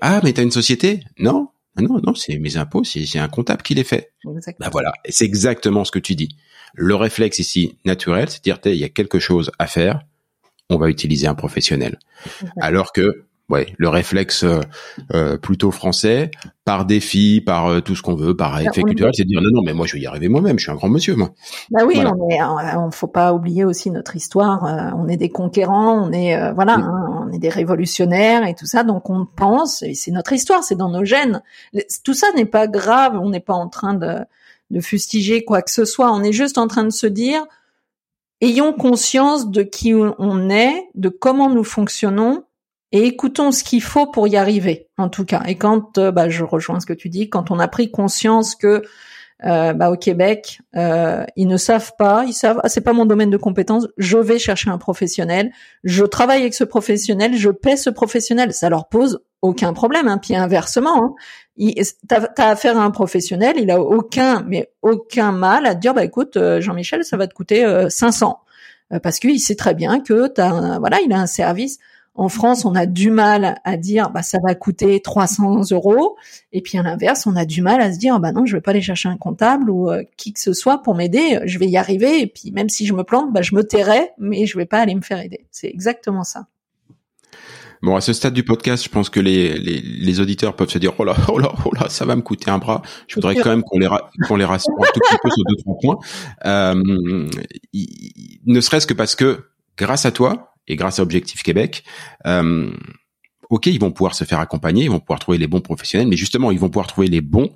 ah, 0.00 0.20
mais 0.22 0.32
t'as 0.32 0.42
une 0.42 0.50
société? 0.50 1.02
Non, 1.18 1.48
ah 1.76 1.82
non, 1.82 2.00
non, 2.04 2.14
c'est 2.14 2.38
mes 2.38 2.56
impôts, 2.56 2.84
c'est, 2.84 3.18
un 3.18 3.28
comptable 3.28 3.62
qui 3.62 3.74
les 3.74 3.84
fait. 3.84 4.12
Ben 4.24 4.68
voilà, 4.70 4.92
et 5.04 5.12
c'est 5.12 5.24
exactement 5.24 5.84
ce 5.84 5.92
que 5.92 5.98
tu 5.98 6.14
dis. 6.14 6.28
Le 6.74 6.94
réflexe 6.94 7.38
ici 7.38 7.78
naturel, 7.84 8.28
c'est 8.28 8.42
dire, 8.42 8.58
il 8.64 8.74
y 8.74 8.84
a 8.84 8.88
quelque 8.88 9.18
chose 9.18 9.50
à 9.58 9.66
faire, 9.66 10.02
on 10.68 10.76
va 10.76 10.88
utiliser 10.88 11.26
un 11.26 11.34
professionnel. 11.34 11.98
Alors 12.60 12.92
que 12.92 13.24
ouais, 13.50 13.74
le 13.76 13.88
réflexe 13.88 14.44
euh, 14.44 14.60
euh, 15.12 15.36
plutôt 15.36 15.70
français, 15.70 16.30
par 16.64 16.84
défi, 16.84 17.42
par 17.44 17.66
euh, 17.66 17.80
tout 17.80 17.96
ce 17.96 18.02
qu'on 18.02 18.14
veut, 18.14 18.36
par 18.36 18.58
effet 18.60 18.82
culturel, 18.82 19.12
c'est 19.14 19.24
de 19.24 19.28
dire 19.28 19.42
non, 19.42 19.50
non, 19.52 19.62
mais 19.62 19.74
moi 19.74 19.86
je 19.86 19.94
vais 19.94 20.00
y 20.00 20.06
arriver 20.06 20.28
moi-même, 20.28 20.58
je 20.58 20.64
suis 20.64 20.72
un 20.72 20.76
grand 20.76 20.88
monsieur, 20.88 21.16
moi. 21.16 21.30
Bah 21.70 21.82
oui, 21.86 21.98
on 21.98 22.28
est, 22.30 22.42
on 22.76 22.90
faut 22.90 23.08
pas 23.08 23.34
oublier 23.34 23.64
aussi 23.64 23.90
notre 23.90 24.16
histoire. 24.16 24.94
on 24.96 25.08
est 25.08 25.16
des 25.16 25.28
conquérants, 25.28 26.06
on 26.06 26.12
est, 26.12 26.52
voilà, 26.52 26.74
hein, 26.74 27.24
on 27.26 27.32
est 27.32 27.38
des 27.38 27.48
révolutionnaires 27.48 28.46
et 28.46 28.54
tout 28.54 28.66
ça, 28.66 28.84
donc 28.84 29.10
on 29.10 29.26
pense, 29.26 29.82
et 29.82 29.94
c'est 29.94 30.12
notre 30.12 30.32
histoire, 30.32 30.62
c'est 30.62 30.76
dans 30.76 30.90
nos 30.90 31.04
gènes. 31.04 31.42
Tout 32.04 32.14
ça 32.14 32.28
n'est 32.36 32.46
pas 32.46 32.68
grave, 32.68 33.18
on 33.20 33.30
n'est 33.30 33.40
pas 33.40 33.54
en 33.54 33.68
train 33.68 33.94
de, 33.94 34.18
de 34.70 34.80
fustiger 34.80 35.44
quoi 35.44 35.62
que 35.62 35.70
ce 35.70 35.84
soit, 35.84 36.12
on 36.12 36.22
est 36.22 36.32
juste 36.32 36.56
en 36.56 36.68
train 36.68 36.84
de 36.84 36.90
se 36.90 37.06
dire, 37.06 37.44
ayons 38.40 38.72
conscience 38.72 39.50
de 39.50 39.62
qui 39.62 39.92
on 39.94 40.50
est, 40.50 40.88
de 40.94 41.08
comment 41.08 41.50
nous 41.50 41.64
fonctionnons 41.64 42.44
et 42.92 43.06
écoutons 43.06 43.52
ce 43.52 43.62
qu'il 43.62 43.82
faut 43.82 44.06
pour 44.06 44.26
y 44.26 44.36
arriver, 44.36 44.88
en 44.98 45.08
tout 45.08 45.24
cas. 45.24 45.42
Et 45.46 45.56
quand, 45.56 45.98
euh, 45.98 46.10
bah, 46.10 46.28
je 46.28 46.42
rejoins 46.42 46.80
ce 46.80 46.86
que 46.86 46.92
tu 46.92 47.08
dis, 47.08 47.30
quand 47.30 47.50
on 47.50 47.58
a 47.58 47.68
pris 47.68 47.90
conscience 47.90 48.56
que 48.56 48.82
euh, 49.46 49.72
bah, 49.72 49.90
au 49.90 49.96
Québec, 49.96 50.60
euh, 50.76 51.24
ils 51.36 51.46
ne 51.46 51.56
savent 51.56 51.92
pas, 51.96 52.24
ils 52.26 52.34
savent, 52.34 52.60
ah, 52.62 52.68
c'est 52.68 52.82
pas 52.82 52.92
mon 52.92 53.06
domaine 53.06 53.30
de 53.30 53.36
compétence, 53.36 53.86
je 53.96 54.18
vais 54.18 54.38
chercher 54.38 54.70
un 54.70 54.76
professionnel, 54.76 55.50
je 55.82 56.04
travaille 56.04 56.40
avec 56.40 56.52
ce 56.52 56.64
professionnel, 56.64 57.36
je 57.36 57.48
paie 57.48 57.76
ce 57.76 57.90
professionnel, 57.90 58.52
ça 58.52 58.68
leur 58.68 58.88
pose 58.88 59.20
aucun 59.40 59.72
problème. 59.72 60.08
Hein. 60.08 60.18
Puis 60.18 60.34
inversement, 60.34 61.14
hein, 61.58 61.72
t'as 62.08 62.26
as 62.36 62.50
affaire 62.50 62.76
à 62.76 62.82
un 62.82 62.90
professionnel, 62.90 63.54
il 63.56 63.70
a 63.70 63.80
aucun, 63.80 64.42
mais 64.46 64.72
aucun 64.82 65.32
mal 65.32 65.64
à 65.64 65.74
te 65.74 65.80
dire, 65.80 65.94
bah 65.94 66.04
écoute, 66.04 66.36
Jean-Michel, 66.58 67.04
ça 67.04 67.16
va 67.16 67.26
te 67.26 67.32
coûter 67.32 67.86
500, 67.88 68.40
parce 69.02 69.20
qu'il 69.20 69.40
sait 69.40 69.54
très 69.54 69.74
bien 69.74 70.00
que 70.00 70.26
t'as, 70.26 70.78
voilà, 70.80 70.98
il 71.00 71.12
a 71.14 71.18
un 71.18 71.26
service 71.26 71.78
en 72.14 72.28
France, 72.28 72.64
on 72.64 72.74
a 72.74 72.86
du 72.86 73.10
mal 73.10 73.60
à 73.64 73.76
dire 73.76 74.10
bah 74.10 74.22
ça 74.22 74.38
va 74.44 74.54
coûter 74.54 75.00
300 75.00 75.70
euros, 75.70 76.16
et 76.52 76.60
puis 76.60 76.76
à 76.78 76.82
l'inverse, 76.82 77.26
on 77.26 77.36
a 77.36 77.44
du 77.44 77.62
mal 77.62 77.80
à 77.80 77.92
se 77.92 77.98
dire 77.98 78.18
bah 78.20 78.32
non, 78.32 78.46
je 78.46 78.56
vais 78.56 78.60
pas 78.60 78.72
aller 78.72 78.82
chercher 78.82 79.08
un 79.08 79.16
comptable 79.16 79.70
ou 79.70 79.90
euh, 79.90 80.02
qui 80.16 80.32
que 80.32 80.40
ce 80.40 80.52
soit 80.52 80.82
pour 80.82 80.94
m'aider, 80.94 81.40
je 81.44 81.58
vais 81.58 81.68
y 81.68 81.76
arriver, 81.76 82.20
et 82.20 82.26
puis 82.26 82.50
même 82.52 82.68
si 82.68 82.86
je 82.86 82.94
me 82.94 83.04
plante, 83.04 83.32
bah 83.32 83.42
je 83.42 83.54
me 83.54 83.62
tairai, 83.62 84.10
mais 84.18 84.46
je 84.46 84.58
vais 84.58 84.66
pas 84.66 84.78
aller 84.80 84.94
me 84.94 85.02
faire 85.02 85.20
aider. 85.20 85.46
C'est 85.50 85.68
exactement 85.68 86.24
ça. 86.24 86.46
Bon, 87.82 87.96
à 87.96 88.02
ce 88.02 88.12
stade 88.12 88.34
du 88.34 88.42
podcast, 88.42 88.84
je 88.84 88.90
pense 88.90 89.08
que 89.08 89.20
les, 89.20 89.56
les, 89.56 90.20
auditeurs 90.20 90.54
peuvent 90.54 90.68
se 90.68 90.78
dire 90.78 90.92
oh 90.98 91.04
là, 91.04 91.16
oh 91.28 91.38
là, 91.38 91.50
oh 91.64 91.70
là, 91.74 91.88
ça 91.88 92.04
va 92.04 92.14
me 92.14 92.20
coûter 92.20 92.50
un 92.50 92.58
bras. 92.58 92.82
Je 93.08 93.14
voudrais 93.14 93.34
quand 93.36 93.48
même 93.48 93.62
qu'on 93.62 93.78
les, 93.78 93.88
qu'on 94.28 94.36
les 94.36 94.44
rassure 94.44 94.74
un 94.78 94.86
tout 94.92 95.00
petit 95.00 95.16
peu 95.22 95.30
sur 95.30 95.42
deux 95.48 95.56
trois 95.56 95.78
points. 95.80 95.98
Euh, 96.44 97.28
ne 98.44 98.60
serait-ce 98.60 98.86
que 98.86 98.92
parce 98.92 99.14
que 99.14 99.46
grâce 99.78 100.04
à 100.04 100.12
toi, 100.12 100.52
et 100.70 100.76
grâce 100.76 101.00
à 101.00 101.02
Objectif 101.02 101.42
Québec, 101.42 101.84
euh, 102.26 102.70
ok, 103.50 103.66
ils 103.66 103.80
vont 103.80 103.90
pouvoir 103.90 104.14
se 104.14 104.24
faire 104.24 104.38
accompagner, 104.38 104.84
ils 104.84 104.90
vont 104.90 105.00
pouvoir 105.00 105.18
trouver 105.18 105.36
les 105.36 105.48
bons 105.48 105.60
professionnels, 105.60 106.06
mais 106.06 106.16
justement, 106.16 106.50
ils 106.52 106.60
vont 106.60 106.68
pouvoir 106.68 106.86
trouver 106.86 107.08
les 107.08 107.20
bons 107.20 107.52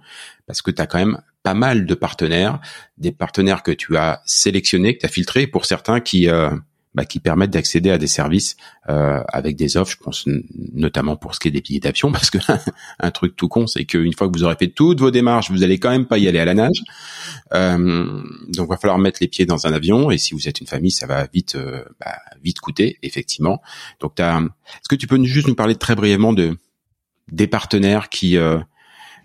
parce 0.47 0.61
que 0.61 0.71
tu 0.71 0.83
as 0.83 0.87
quand 0.87 0.99
même 0.99 1.21
pas 1.45 1.55
mal 1.55 1.87
de 1.87 1.95
partenaires, 1.95 2.61
des 2.99 3.13
partenaires 3.13 3.63
que 3.63 3.71
tu 3.71 3.97
as 3.97 4.21
sélectionnés, 4.25 4.95
que 4.95 5.01
tu 5.01 5.07
as 5.07 5.11
filtrés, 5.11 5.47
pour 5.47 5.65
certains 5.65 6.01
qui 6.01 6.29
euh, 6.29 6.51
bah, 6.95 7.05
qui 7.05 7.19
permettent 7.21 7.51
d'accéder 7.51 7.91
à 7.91 7.99
des 7.99 8.07
services 8.07 8.57
euh, 8.89 9.23
avec 9.29 9.57
des 9.57 9.77
offres. 9.77 9.93
Je 9.93 9.97
pense 10.03 10.29
notamment 10.73 11.17
pour 11.17 11.35
ce 11.35 11.41
qui 11.41 11.49
est 11.49 11.51
des 11.51 11.61
billets 11.61 11.81
d'avion, 11.81 12.13
parce 12.13 12.31
que 12.31 12.39
un 13.01 13.11
truc 13.11 13.37
tout 13.37 13.49
con, 13.49 13.67
c'est 13.67 13.85
qu'une 13.85 14.13
fois 14.13 14.29
que 14.29 14.37
vous 14.37 14.45
aurez 14.45 14.57
fait 14.57 14.69
toutes 14.69 15.01
vos 15.01 15.11
démarches, 15.11 15.51
vous 15.51 15.63
allez 15.63 15.79
quand 15.79 15.91
même 15.91 16.07
pas 16.07 16.19
y 16.19 16.29
aller 16.29 16.39
à 16.39 16.45
la 16.45 16.55
nage. 16.55 16.83
Euh, 17.53 18.23
donc, 18.49 18.69
va 18.69 18.77
falloir 18.77 18.99
mettre 18.99 19.19
les 19.21 19.29
pieds 19.29 19.47
dans 19.47 19.67
un 19.67 19.73
avion. 19.73 20.11
Et 20.11 20.19
si 20.19 20.35
vous 20.35 20.49
êtes 20.49 20.61
une 20.61 20.67
famille, 20.67 20.91
ça 20.91 21.07
va 21.07 21.27
vite, 21.33 21.57
euh, 21.57 21.85
bah, 22.01 22.17
vite 22.43 22.61
coûter, 22.61 22.99
effectivement. 23.03 23.61
Donc, 24.01 24.21
est-ce 24.21 24.89
que 24.89 24.97
tu 24.97 25.07
peux 25.07 25.23
juste 25.25 25.49
nous 25.49 25.55
parler 25.55 25.75
très 25.75 25.95
brièvement 25.95 26.33
de 26.33 26.57
des 27.33 27.47
partenaires 27.47 28.11
qui 28.11 28.37
euh, 28.37 28.59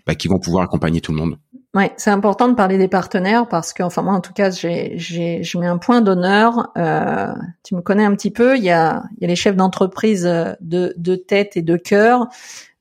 bah, 0.06 0.14
qui 0.14 0.28
vont 0.28 0.38
pouvoir 0.38 0.64
accompagner 0.64 1.00
tout 1.00 1.12
le 1.12 1.18
monde? 1.18 1.38
Ouais, 1.72 1.92
c'est 1.96 2.10
important 2.10 2.48
de 2.48 2.54
parler 2.54 2.78
des 2.78 2.88
partenaires 2.88 3.46
parce 3.46 3.72
que, 3.72 3.84
enfin 3.84 4.02
moi 4.02 4.14
en 4.14 4.20
tout 4.20 4.32
cas, 4.32 4.50
j'ai, 4.50 4.98
j'ai, 4.98 5.44
je 5.44 5.56
mets 5.56 5.68
un 5.68 5.78
point 5.78 6.00
d'honneur. 6.00 6.72
Euh, 6.76 7.32
tu 7.62 7.76
me 7.76 7.80
connais 7.80 8.04
un 8.04 8.14
petit 8.16 8.32
peu. 8.32 8.56
Il 8.56 8.64
y 8.64 8.70
a, 8.70 9.04
il 9.16 9.22
y 9.22 9.24
a 9.24 9.28
les 9.28 9.36
chefs 9.36 9.54
d'entreprise 9.54 10.26
euh, 10.26 10.52
de, 10.60 10.92
de 10.96 11.14
tête 11.14 11.56
et 11.56 11.62
de 11.62 11.76
cœur. 11.76 12.26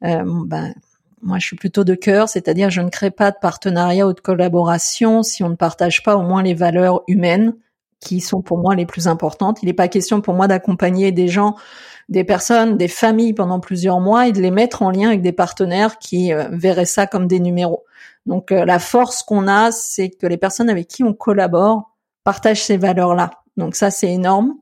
Euh, 0.04 0.24
ben, 0.26 0.74
moi, 1.22 1.38
je 1.38 1.46
suis 1.46 1.56
plutôt 1.56 1.84
de 1.84 1.94
cœur, 1.94 2.30
c'est-à-dire 2.30 2.72
je 2.72 2.82
ne 2.82 2.90
crée 2.90 3.12
pas 3.12 3.30
de 3.30 3.38
partenariat 3.40 4.08
ou 4.08 4.14
de 4.14 4.20
collaboration 4.22 5.22
si 5.22 5.44
on 5.44 5.50
ne 5.50 5.56
partage 5.56 6.02
pas 6.02 6.16
au 6.16 6.24
moins 6.24 6.42
les 6.42 6.56
valeurs 6.56 7.04
humaines 7.08 7.54
qui 8.00 8.22
sont 8.22 8.42
pour 8.42 8.58
moi 8.58 8.76
les 8.76 8.86
plus 8.86 9.08
importantes. 9.08 9.60
Il 9.62 9.68
n'est 9.68 9.74
pas 9.74 9.90
question 9.90 10.22
pour 10.22 10.34
moi 10.34 10.48
d'accompagner 10.48 11.12
des 11.12 11.28
gens, 11.28 11.56
des 12.10 12.24
personnes, 12.24 12.76
des 12.76 12.88
familles 12.88 13.34
pendant 13.34 13.60
plusieurs 13.60 14.00
mois 14.00 14.28
et 14.28 14.32
de 14.32 14.42
les 14.42 14.52
mettre 14.52 14.82
en 14.82 14.90
lien 14.90 15.08
avec 15.10 15.22
des 15.22 15.32
partenaires 15.32 16.00
qui 16.00 16.34
euh, 16.34 16.50
verraient 16.52 16.86
ça 16.86 17.08
comme 17.08 17.28
des 17.28 17.40
numéros. 17.40 17.86
Donc 18.26 18.52
euh, 18.52 18.66
la 18.66 18.80
force 18.80 19.24
qu'on 19.24 19.48
a, 19.48 19.72
c'est 19.72 20.10
que 20.10 20.28
les 20.28 20.38
personnes 20.38 20.70
avec 20.70 20.88
qui 20.88 21.04
on 21.04 21.14
collabore 21.14 21.96
partagent 22.24 22.64
ces 22.64 22.78
valeurs-là. 22.78 23.32
Donc 23.58 23.76
ça, 23.76 23.92
c'est 23.92 24.12
énorme. 24.12 24.56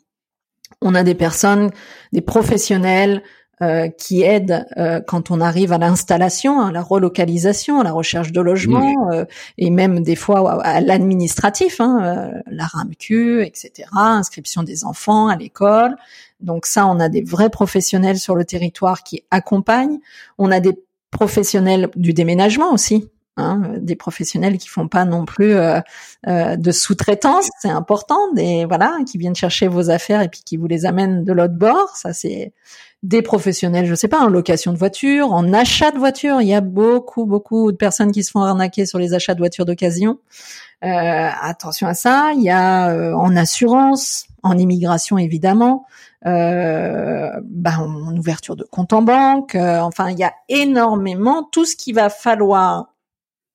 On 0.82 0.94
a 0.94 1.04
des 1.04 1.16
personnes, 1.16 1.72
des 2.12 2.22
professionnels 2.22 3.24
euh, 3.64 3.90
qui 3.90 4.22
aide 4.22 4.68
euh, 4.78 5.02
quand 5.02 5.32
on 5.32 5.42
arrive 5.42 5.74
à 5.74 5.80
l'installation, 5.80 6.62
à 6.62 6.72
la 6.72 6.84
relocalisation, 6.84 7.80
à 7.80 7.84
la 7.84 7.92
recherche 7.92 8.32
de 8.32 8.40
logement 8.40 9.12
euh, 9.12 9.26
et 9.58 9.72
même 9.72 10.04
des 10.04 10.16
fois 10.16 10.62
à, 10.64 10.80
l'administratif, 10.80 11.82
hein, 11.82 12.34
la 12.52 12.66
RAMQ, 12.68 13.42
etc., 13.44 13.90
inscription 13.94 14.62
des 14.62 14.86
enfants 14.86 15.28
à 15.28 15.36
l'école. 15.36 15.96
Donc 16.40 16.68
ça, 16.68 16.86
on 16.86 17.00
a 17.00 17.10
des 17.10 17.24
vrais 17.24 17.50
professionnels 17.50 18.20
sur 18.20 18.36
le 18.36 18.46
territoire 18.46 19.02
qui 19.02 19.24
accompagnent. 19.32 19.98
On 20.38 20.52
a 20.52 20.60
des 20.60 20.78
professionnels 21.10 21.90
du 21.96 22.14
déménagement 22.14 22.72
aussi. 22.72 23.10
Hein, 23.38 23.74
des 23.78 23.96
professionnels 23.96 24.58
qui 24.58 24.68
font 24.68 24.88
pas 24.88 25.06
non 25.06 25.26
plus 25.26 25.54
de 26.26 26.72
sous-traitance, 26.72 27.50
c'est 27.62 27.70
important, 27.70 28.34
des 28.34 28.66
voilà, 28.66 28.98
qui 29.06 29.18
viennent 29.18 29.36
chercher 29.36 29.68
vos 29.68 29.90
affaires 29.92 30.22
et 30.22 30.28
puis 30.28 30.42
qui 30.44 30.58
vous 30.58 30.68
les 30.68 30.86
amènent 30.86 31.24
de 31.24 31.34
l'autre 31.34 31.54
bord, 31.54 31.96
ça 31.96 32.14
c'est 32.14 32.52
des 33.04 33.22
professionnels, 33.22 33.86
je 33.86 33.96
sais 33.96 34.08
pas, 34.08 34.20
en 34.20 34.28
location 34.28 34.74
de 34.74 34.78
voiture, 34.78 35.32
en 35.32 35.54
achat 35.54 35.92
de 35.92 35.98
voiture. 35.98 36.42
Il 36.42 36.48
y 36.48 36.54
a 36.54 36.62
beaucoup, 36.62 37.26
beaucoup 37.26 37.72
de 37.72 37.78
personnes 37.78 38.12
qui 38.12 38.24
se 38.24 38.32
font 38.32 38.42
arnaquer 38.42 38.86
sur 38.86 39.00
les 39.00 39.14
achats 39.14 39.34
de 39.34 39.40
voitures 39.40 39.66
d'occasion. 39.66 40.20
Euh, 40.84 41.30
attention 41.42 41.88
à 41.88 41.94
ça. 41.94 42.32
Il 42.36 42.42
y 42.42 42.50
a 42.50 42.90
euh, 42.90 43.14
en 43.14 43.36
assurance, 43.36 44.28
en 44.44 44.58
immigration 44.58 45.18
évidemment, 45.18 45.86
euh, 46.26 47.30
bah, 47.44 47.80
en 47.80 48.16
ouverture 48.18 48.56
de 48.56 48.64
compte 48.64 48.94
en 48.94 49.04
banque. 49.04 49.56
Euh, 49.56 49.80
enfin, 49.80 50.10
il 50.10 50.18
y 50.18 50.24
a 50.24 50.34
énormément 50.50 51.44
tout 51.44 51.66
ce 51.66 51.76
qu'il 51.76 51.96
va 51.96 52.10
falloir 52.10 52.94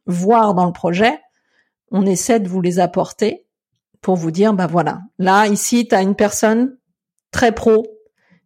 voir 0.06 0.54
dans 0.54 0.66
le 0.66 0.72
projet. 0.72 1.18
On 1.90 2.06
essaie 2.06 2.40
de 2.40 2.48
vous 2.48 2.60
les 2.60 2.78
apporter 2.78 3.46
pour 4.00 4.16
vous 4.16 4.30
dire, 4.30 4.52
bah 4.52 4.66
voilà, 4.66 5.00
là 5.18 5.46
ici, 5.46 5.86
tu 5.86 5.94
as 5.94 6.02
une 6.02 6.16
personne 6.16 6.76
très 7.30 7.52
pro 7.52 7.86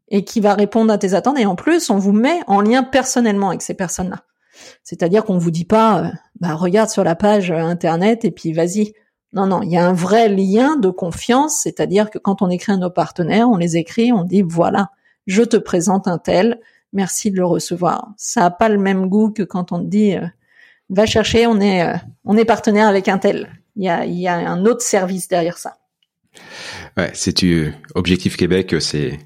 et 0.08 0.24
qui 0.24 0.40
va 0.40 0.54
répondre 0.54 0.92
à 0.92 0.98
tes 0.98 1.14
attentes. 1.14 1.38
Et 1.38 1.46
en 1.46 1.56
plus, 1.56 1.90
on 1.90 1.98
vous 1.98 2.12
met 2.12 2.40
en 2.46 2.60
lien 2.60 2.82
personnellement 2.82 3.48
avec 3.48 3.62
ces 3.62 3.74
personnes-là. 3.74 4.22
C'est-à-dire 4.82 5.24
qu'on 5.24 5.38
vous 5.38 5.50
dit 5.50 5.64
pas, 5.64 6.00
euh, 6.00 6.10
bah 6.40 6.54
regarde 6.54 6.88
sur 6.88 7.04
la 7.04 7.14
page 7.14 7.50
euh, 7.50 7.58
internet 7.58 8.24
et 8.24 8.30
puis 8.30 8.52
vas-y. 8.52 8.92
Non, 9.32 9.46
non, 9.46 9.60
il 9.62 9.70
y 9.70 9.76
a 9.76 9.86
un 9.86 9.92
vrai 9.92 10.28
lien 10.28 10.76
de 10.76 10.88
confiance. 10.88 11.60
C'est-à-dire 11.62 12.10
que 12.10 12.18
quand 12.18 12.42
on 12.42 12.48
écrit 12.48 12.72
à 12.72 12.76
nos 12.76 12.90
partenaires, 12.90 13.50
on 13.50 13.56
les 13.56 13.76
écrit, 13.76 14.12
on 14.12 14.24
dit 14.24 14.42
voilà, 14.42 14.90
je 15.26 15.42
te 15.42 15.56
présente 15.56 16.08
un 16.08 16.18
tel, 16.18 16.60
merci 16.92 17.30
de 17.30 17.36
le 17.36 17.44
recevoir. 17.44 18.12
Ça 18.16 18.46
a 18.46 18.50
pas 18.50 18.68
le 18.68 18.78
même 18.78 19.08
goût 19.08 19.30
que 19.30 19.42
quand 19.42 19.72
on 19.72 19.80
te 19.80 19.86
dit 19.86 20.14
euh, 20.14 20.26
va 20.88 21.06
chercher, 21.06 21.46
on 21.46 21.60
est 21.60 21.94
on 22.24 22.36
est 22.36 22.44
partenaire 22.44 22.88
avec 22.88 23.08
un 23.08 23.18
tel. 23.18 23.48
Il 23.76 23.84
y 23.84 23.88
a 23.88 24.04
il 24.04 24.18
y 24.18 24.28
a 24.28 24.34
un 24.34 24.64
autre 24.64 24.82
service 24.82 25.28
derrière 25.28 25.58
ça. 25.58 25.76
Ouais, 26.96 27.10
c'est 27.14 27.32
tu 27.32 27.72
Objectif 27.94 28.36
Québec, 28.36 28.76
c'est 28.80 29.18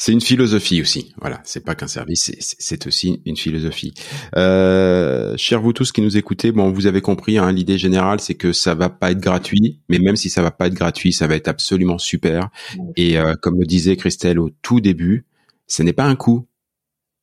c'est 0.00 0.12
une 0.12 0.20
philosophie 0.20 0.80
aussi. 0.80 1.12
Voilà, 1.20 1.40
c'est 1.44 1.64
pas 1.64 1.74
qu'un 1.74 1.88
service, 1.88 2.30
c'est 2.38 2.86
aussi 2.86 3.20
une 3.26 3.36
philosophie. 3.36 3.94
Euh, 4.36 5.36
chers 5.36 5.60
vous 5.60 5.72
tous 5.72 5.90
qui 5.90 6.00
nous 6.02 6.16
écoutez, 6.16 6.52
bon, 6.52 6.70
vous 6.70 6.86
avez 6.86 7.00
compris, 7.00 7.36
hein, 7.36 7.50
l'idée 7.50 7.78
générale, 7.78 8.20
c'est 8.20 8.36
que 8.36 8.52
ça 8.52 8.76
va 8.76 8.90
pas 8.90 9.10
être 9.10 9.18
gratuit, 9.18 9.80
mais 9.88 9.98
même 9.98 10.14
si 10.14 10.30
ça 10.30 10.40
va 10.40 10.52
pas 10.52 10.68
être 10.68 10.74
gratuit, 10.74 11.12
ça 11.12 11.26
va 11.26 11.34
être 11.34 11.48
absolument 11.48 11.98
super. 11.98 12.48
Et 12.94 13.18
euh, 13.18 13.34
comme 13.34 13.58
le 13.58 13.66
disait 13.66 13.96
Christelle 13.96 14.38
au 14.38 14.50
tout 14.62 14.80
début, 14.80 15.26
ce 15.66 15.82
n'est 15.82 15.92
pas 15.92 16.04
un 16.04 16.14
coût, 16.14 16.46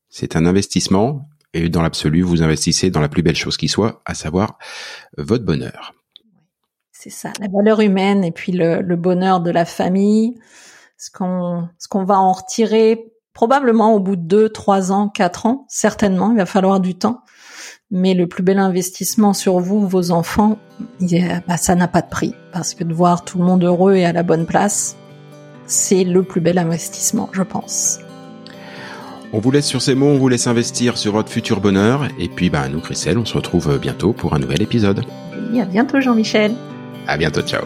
c'est 0.09 0.35
un 0.35 0.45
investissement. 0.45 1.29
Et 1.55 1.69
dans 1.69 1.81
l'absolu, 1.81 2.21
vous 2.21 2.43
investissez 2.43 2.89
dans 2.91 2.99
la 2.99 3.07
plus 3.07 3.23
belle 3.23 3.37
chose 3.37 3.55
qui 3.55 3.69
soit, 3.69 4.01
à 4.05 4.13
savoir 4.13 4.57
votre 5.17 5.45
bonheur. 5.45 5.93
C'est 6.91 7.09
ça, 7.09 7.31
la 7.39 7.47
valeur 7.47 7.79
humaine 7.79 8.25
et 8.25 8.31
puis 8.31 8.51
le, 8.51 8.81
bonheur 8.95 9.39
de 9.39 9.51
la 9.51 9.63
famille, 9.63 10.37
ce 10.97 11.09
qu'on 11.11 11.69
ce 11.79 11.87
qu'on 11.87 12.03
va 12.03 12.19
en 12.19 12.33
retirer 12.33 13.13
probablement 13.33 13.93
au 13.93 14.01
bout 14.01 14.17
de 14.17 14.21
deux, 14.21 14.49
trois 14.49 14.91
ans, 14.91 15.07
quatre 15.07 15.45
ans, 15.45 15.65
certainement. 15.69 16.31
Il 16.31 16.37
va 16.37 16.45
falloir 16.45 16.81
du 16.81 16.95
temps. 16.95 17.21
Mais 17.89 18.15
le 18.15 18.27
plus 18.27 18.43
bel 18.43 18.59
investissement 18.59 19.33
sur 19.33 19.59
vous, 19.59 19.87
vos 19.87 20.11
enfants, 20.11 20.57
bah, 21.47 21.55
ça 21.55 21.75
n'a 21.75 21.87
pas 21.87 22.01
de 22.01 22.09
prix. 22.09 22.33
Parce 22.51 22.73
que 22.73 22.83
de 22.83 22.93
voir 22.93 23.23
tout 23.23 23.37
le 23.37 23.45
monde 23.45 23.63
heureux 23.63 23.95
et 23.95 24.05
à 24.05 24.11
la 24.11 24.23
bonne 24.23 24.45
place, 24.45 24.97
c'est 25.67 26.03
le 26.03 26.23
plus 26.23 26.41
bel 26.41 26.57
investissement, 26.57 27.29
je 27.31 27.43
pense. 27.43 27.99
On 29.35 29.39
vous 29.39 29.51
laisse 29.51 29.67
sur 29.67 29.81
ces 29.81 29.95
mots, 29.95 30.05
on 30.05 30.17
vous 30.17 30.29
laisse 30.29 30.47
investir 30.47 30.97
sur 30.97 31.11
votre 31.11 31.29
futur 31.29 31.59
bonheur. 31.59 32.07
Et 32.17 32.29
puis, 32.29 32.49
bah, 32.49 32.69
nous, 32.69 32.79
Christelle, 32.79 33.17
on 33.17 33.25
se 33.25 33.33
retrouve 33.33 33.77
bientôt 33.79 34.13
pour 34.13 34.33
un 34.33 34.39
nouvel 34.39 34.61
épisode. 34.61 35.03
Oui, 35.51 35.59
à 35.59 35.65
bientôt, 35.65 35.99
Jean-Michel. 35.99 36.53
À 37.05 37.17
bientôt, 37.17 37.41
ciao. 37.41 37.65